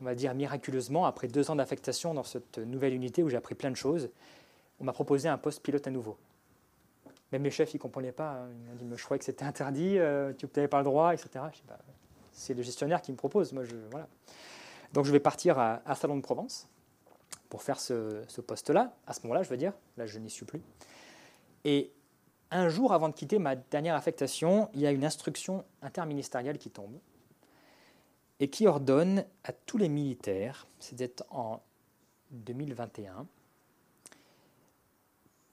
[0.00, 3.54] on va dire miraculeusement, après deux ans d'affectation dans cette nouvelle unité où j'ai appris
[3.54, 4.10] plein de choses,
[4.80, 6.16] on m'a proposé un poste pilote à nouveau.
[7.32, 8.32] Même mes chefs, ils ne comprenaient pas.
[8.32, 8.48] Hein.
[8.50, 11.44] Ils m'ont dit, je croyais que c'était interdit, euh, tu n'avais pas le droit, etc.
[11.66, 11.78] Bah,
[12.32, 13.52] c'est le gestionnaire qui me propose.
[13.52, 14.08] Moi, je, voilà.
[14.92, 16.68] Donc je vais partir à, Salon de Provence
[17.50, 18.94] pour faire ce, poste-là.
[19.06, 20.62] À ce moment-là, je veux dire, là, je n'y suis plus.
[21.64, 21.92] Et
[22.50, 26.70] un jour avant de quitter ma dernière affectation, il y a une instruction interministérielle qui
[26.70, 26.98] tombe
[28.40, 31.60] et qui ordonne à tous les militaires, c'était en
[32.30, 33.26] 2021,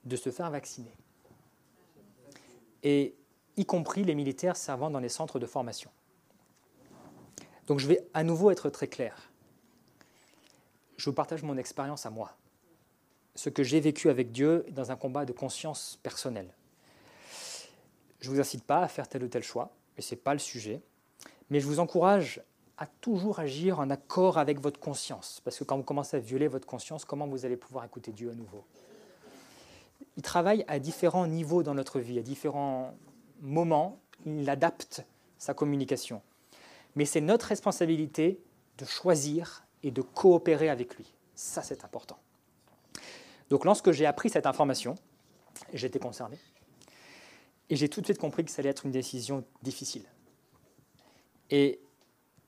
[0.04, 0.96] de se faire vacciner.
[2.86, 3.18] Et
[3.58, 5.92] y compris les militaires servant dans les centres de formation.
[7.68, 9.32] Donc je vais à nouveau être très clair.
[10.98, 12.38] Je vous partage mon expérience à moi,
[13.34, 16.54] ce que j'ai vécu avec Dieu dans un combat de conscience personnelle.
[18.22, 20.34] Je ne vous incite pas à faire tel ou tel choix, mais ce n'est pas
[20.34, 20.82] le sujet.
[21.50, 22.42] Mais je vous encourage
[22.78, 25.42] à toujours agir en accord avec votre conscience.
[25.44, 28.32] Parce que quand vous commencez à violer votre conscience, comment vous allez pouvoir écouter Dieu
[28.32, 28.64] à nouveau?
[30.18, 32.96] Il travaille à différents niveaux dans notre vie, à différents
[33.42, 35.06] moments, il adapte
[35.38, 36.22] sa communication.
[36.96, 38.40] Mais c'est notre responsabilité
[38.78, 41.14] de choisir et de coopérer avec lui.
[41.36, 42.18] Ça, c'est important.
[43.50, 44.96] Donc lorsque j'ai appris cette information,
[45.74, 46.38] j'étais concerné.
[47.70, 50.06] Et j'ai tout de suite compris que ça allait être une décision difficile.
[51.50, 51.80] Et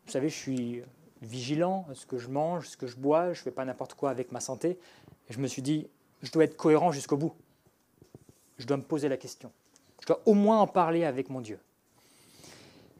[0.05, 0.81] vous savez, je suis
[1.21, 3.93] vigilant à ce que je mange, ce que je bois, je ne fais pas n'importe
[3.95, 4.79] quoi avec ma santé.
[5.29, 5.87] Et je me suis dit,
[6.21, 7.33] je dois être cohérent jusqu'au bout.
[8.57, 9.51] Je dois me poser la question.
[10.01, 11.59] Je dois au moins en parler avec mon Dieu.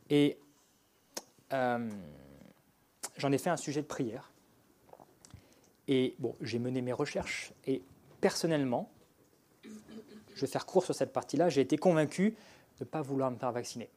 [0.10, 0.38] Et
[1.53, 1.89] euh,
[3.18, 4.32] j'en ai fait un sujet de prière.
[5.88, 7.53] Et bon, j'ai mené mes recherches.
[7.66, 7.82] Et
[8.20, 8.89] personnellement,
[10.36, 12.32] je vais faire court sur cette partie-là, j'ai été convaincu
[12.80, 13.89] de ne pas vouloir me faire vacciner.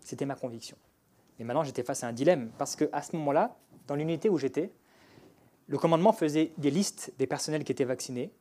[0.00, 0.76] C'était ma conviction.
[1.38, 3.56] Et maintenant, j'étais face à un dilemme, parce qu'à ce moment-là,
[3.86, 4.70] dans l'unité où j'étais,
[5.68, 8.32] le commandement faisait des listes des personnels qui étaient vaccinés,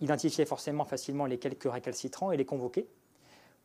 [0.00, 2.86] identifiait forcément facilement les quelques récalcitrants et les convoquait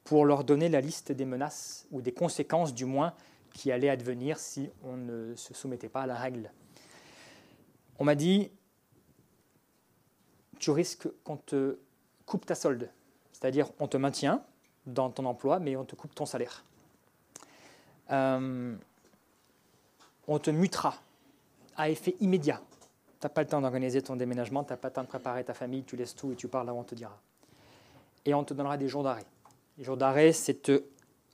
[0.03, 3.13] pour leur donner la liste des menaces ou des conséquences du moins
[3.53, 6.51] qui allaient advenir si on ne se soumettait pas à la règle.
[7.97, 8.51] On m'a dit,
[10.59, 11.77] tu risques qu'on te
[12.25, 12.89] coupe ta solde,
[13.31, 14.43] c'est-à-dire on te maintient
[14.85, 16.63] dans ton emploi mais on te coupe ton salaire.
[18.11, 18.75] Euh,
[20.27, 20.95] on te mutera
[21.77, 22.61] à effet immédiat.
[23.25, 25.43] Tu n'as pas le temps d'organiser ton déménagement, tu n'as pas le temps de préparer
[25.43, 27.19] ta famille, tu laisses tout et tu pars là où on te dira.
[28.23, 29.25] Et on te donnera des jours d'arrêt.
[29.79, 30.87] Les jours d'arrêt, c'est euh,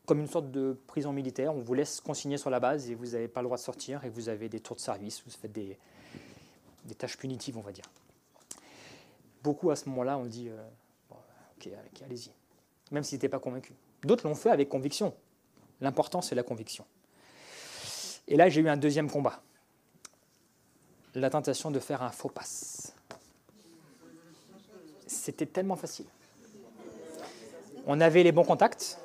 [0.05, 1.53] comme une sorte de prison militaire.
[1.53, 4.05] On vous laisse consigner sur la base et vous n'avez pas le droit de sortir
[4.05, 5.77] et vous avez des tours de service, vous faites des,
[6.97, 7.91] tâches punitives, on va dire.
[9.43, 11.17] Beaucoup à ce moment-là ont dit euh,
[11.57, 11.69] Ok,
[12.05, 12.31] allez-y.
[12.91, 13.75] Même s'ils n'étaient pas convaincus.
[14.03, 15.13] D'autres l'ont fait avec conviction.
[15.81, 16.85] L'important, c'est la conviction.
[18.29, 19.43] Et là, j'ai eu un deuxième combat.
[21.15, 22.93] La tentation de faire un faux passe.
[25.07, 26.05] C'était tellement facile.
[27.85, 28.97] On avait les bons contacts,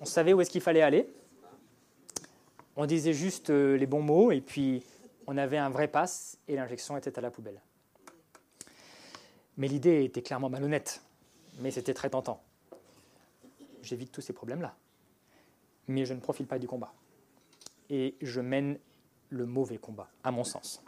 [0.00, 1.08] on savait où est-ce qu'il fallait aller,
[2.76, 4.82] on disait juste euh, les bons mots et puis
[5.26, 7.60] on avait un vrai passe et l'injection était à la poubelle.
[9.58, 11.02] Mais l'idée était clairement malhonnête,
[11.60, 12.42] mais c'était très tentant.
[13.82, 14.74] J'évite tous ces problèmes-là
[15.88, 16.92] mais je ne profite pas du combat.
[17.90, 18.78] Et je mène
[19.30, 20.82] le mauvais combat, à mon sens.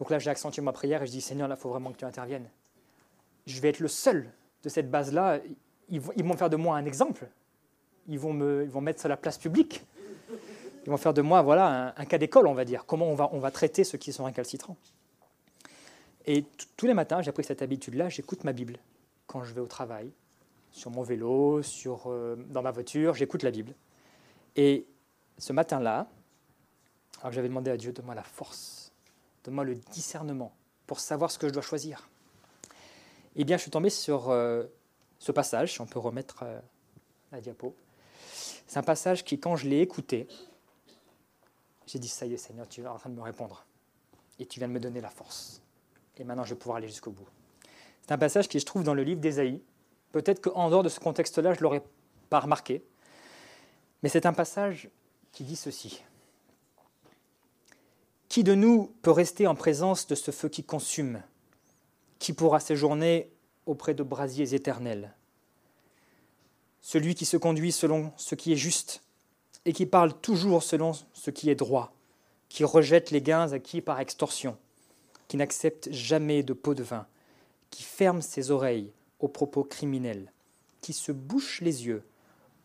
[0.00, 1.98] Donc là, j'ai accentué ma prière et je dis Seigneur, là, il faut vraiment que
[1.98, 2.48] tu interviennes.
[3.46, 4.32] Je vais être le seul
[4.64, 5.40] de cette base-là.
[5.90, 7.28] ils vont, faire de moi un exemple.
[8.08, 9.84] Ils vont me ils vont mettre sur la place publique.
[10.86, 12.86] Ils vont faire de moi voilà, un, cas d'école, on va dire.
[12.86, 14.78] Comment on va, on va traiter ceux qui sont récalcitrants.
[16.24, 16.44] Et
[16.78, 18.78] tous les matins, j'ai pris cette habitude-là, j'écoute ma Bible.
[19.26, 20.10] Quand je vais au travail,
[20.72, 23.74] sur mon vélo, sur, euh, dans ma voiture, j'écoute la Bible.
[24.56, 24.86] Et
[25.36, 26.08] ce matin-là,
[27.20, 28.79] alors que j'avais demandé à Dieu, donne-moi la force,
[29.44, 30.54] donne-moi le discernement
[30.86, 32.08] pour savoir ce que je dois choisir.
[33.36, 34.64] Eh bien, je suis tombé sur euh,
[35.18, 36.60] ce passage, on peut remettre euh,
[37.32, 37.74] la diapo.
[38.66, 40.26] C'est un passage qui, quand je l'ai écouté,
[41.86, 43.64] j'ai dit, ça y est, Seigneur, tu es en train de me répondre.
[44.38, 45.62] Et tu viens de me donner la force.
[46.16, 47.28] Et maintenant, je vais pouvoir aller jusqu'au bout.
[48.02, 49.62] C'est un passage qui se trouve dans le livre d'Ésaïe.
[50.12, 51.82] Peut-être qu'en dehors de ce contexte-là, je ne l'aurais
[52.28, 52.84] pas remarqué.
[54.02, 54.90] Mais c'est un passage
[55.32, 56.02] qui dit ceci.
[58.30, 61.20] Qui de nous peut rester en présence de ce feu qui consume
[62.20, 63.28] Qui pourra séjourner
[63.66, 65.12] auprès de brasiers éternels?
[66.80, 69.02] Celui qui se conduit selon ce qui est juste
[69.64, 71.92] et qui parle toujours selon ce qui est droit,
[72.48, 74.56] qui rejette les gains acquis par extorsion,
[75.26, 77.08] qui n'accepte jamais de pot de vin,
[77.70, 80.32] qui ferme ses oreilles aux propos criminels,
[80.80, 82.04] qui se bouche les yeux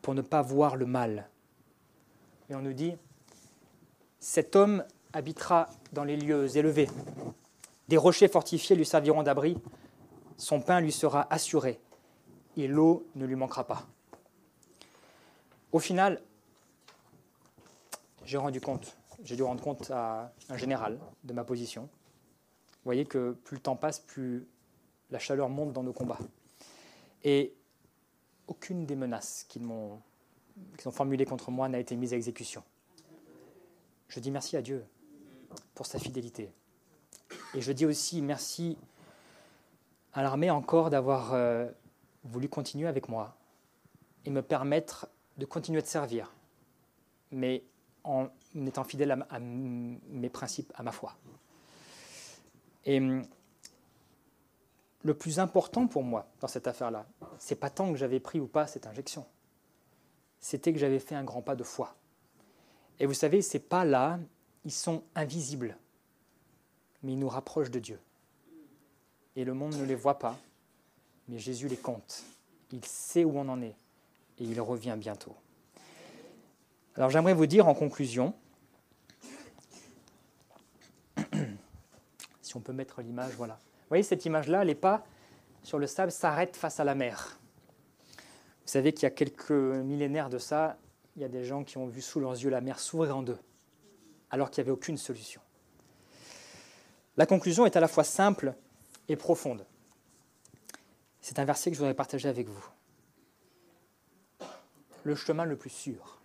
[0.03, 1.27] pour ne pas voir le mal.
[2.51, 2.93] Et on nous dit,
[4.19, 4.83] cet homme
[5.15, 6.89] habitera dans les lieux élevés.
[7.87, 9.57] Des rochers fortifiés lui serviront d'abri.
[10.37, 11.79] Son pain lui sera assuré
[12.57, 13.87] et l'eau ne lui manquera pas.
[15.71, 16.21] Au final,
[18.25, 21.83] j'ai rendu compte, j'ai dû rendre compte à un général de ma position.
[21.83, 24.45] Vous voyez que plus le temps passe, plus
[25.11, 26.19] la chaleur monte dans nos combats.
[27.23, 27.53] Et
[28.47, 30.01] aucune des menaces qu'ils m'ont
[30.77, 32.63] qui sont formulées contre moi n'a été mise à exécution.
[34.07, 34.85] Je dis merci à Dieu
[35.73, 36.51] pour sa fidélité.
[37.53, 38.77] Et je dis aussi merci
[40.13, 41.69] à l'armée encore d'avoir euh,
[42.23, 43.35] voulu continuer avec moi
[44.25, 46.31] et me permettre de continuer de servir,
[47.31, 47.63] mais
[48.03, 51.15] en étant fidèle à, à mes principes, à ma foi.
[52.85, 53.23] Et hum,
[55.05, 57.05] le plus important pour moi dans cette affaire-là,
[57.37, 59.25] c'est pas tant que j'avais pris ou pas cette injection,
[60.39, 61.95] c'était que j'avais fait un grand pas de foi.
[62.99, 64.19] Et vous savez, ces pas-là,
[64.65, 65.77] ils sont invisibles,
[67.03, 67.99] mais ils nous rapprochent de Dieu.
[69.35, 70.37] Et le monde ne les voit pas,
[71.27, 72.23] mais Jésus les compte.
[72.71, 73.75] Il sait où on en est
[74.39, 75.35] et il revient bientôt.
[76.95, 78.33] Alors j'aimerais vous dire en conclusion,
[82.41, 83.53] si on peut mettre l'image, voilà.
[83.53, 85.05] Vous voyez cette image-là, les pas
[85.61, 87.39] sur le sable s'arrêtent face à la mer.
[88.17, 90.77] Vous savez qu'il y a quelques millénaires de ça,
[91.15, 93.21] il y a des gens qui ont vu sous leurs yeux la mer s'ouvrir en
[93.21, 93.37] deux,
[94.29, 95.41] alors qu'il n'y avait aucune solution.
[97.17, 98.55] La conclusion est à la fois simple
[99.07, 99.65] et profonde.
[101.21, 102.65] C'est un verset que je voudrais partager avec vous.
[105.03, 106.19] Le chemin le plus sûr.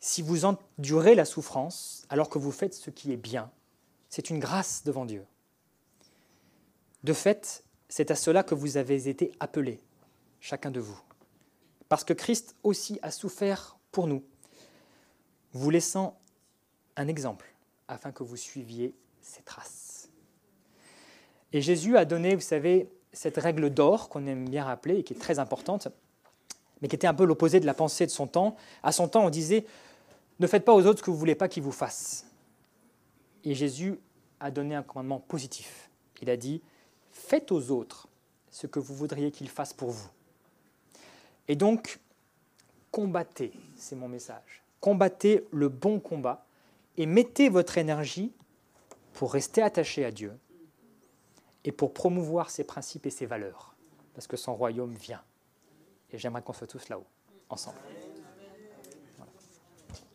[0.00, 3.50] Si vous endurez la souffrance alors que vous faites ce qui est bien,
[4.08, 5.26] c'est une grâce devant Dieu.
[7.04, 9.82] De fait, c'est à cela que vous avez été appelés,
[10.40, 11.00] chacun de vous.
[11.88, 14.24] Parce que Christ aussi a souffert pour nous,
[15.56, 16.18] vous laissant
[16.96, 17.54] un exemple
[17.88, 20.08] afin que vous suiviez ses traces.
[21.52, 25.14] Et Jésus a donné, vous savez, cette règle d'or qu'on aime bien rappeler et qui
[25.14, 25.88] est très importante,
[26.80, 28.56] mais qui était un peu l'opposé de la pensée de son temps.
[28.82, 29.64] À son temps, on disait
[30.38, 32.26] ne faites pas aux autres ce que vous ne voulez pas qu'ils vous fassent.
[33.44, 33.98] Et Jésus
[34.40, 35.88] a donné un commandement positif.
[36.20, 36.60] Il a dit
[37.10, 38.08] faites aux autres
[38.50, 40.08] ce que vous voudriez qu'ils fassent pour vous.
[41.48, 42.00] Et donc,
[42.90, 44.65] combattez, c'est mon message.
[44.80, 46.46] Combattez le bon combat
[46.96, 48.32] et mettez votre énergie
[49.12, 50.32] pour rester attaché à Dieu
[51.64, 53.74] et pour promouvoir ses principes et ses valeurs,
[54.14, 55.22] parce que son royaume vient.
[56.12, 57.06] Et j'aimerais qu'on soit tous là-haut,
[57.48, 57.78] ensemble.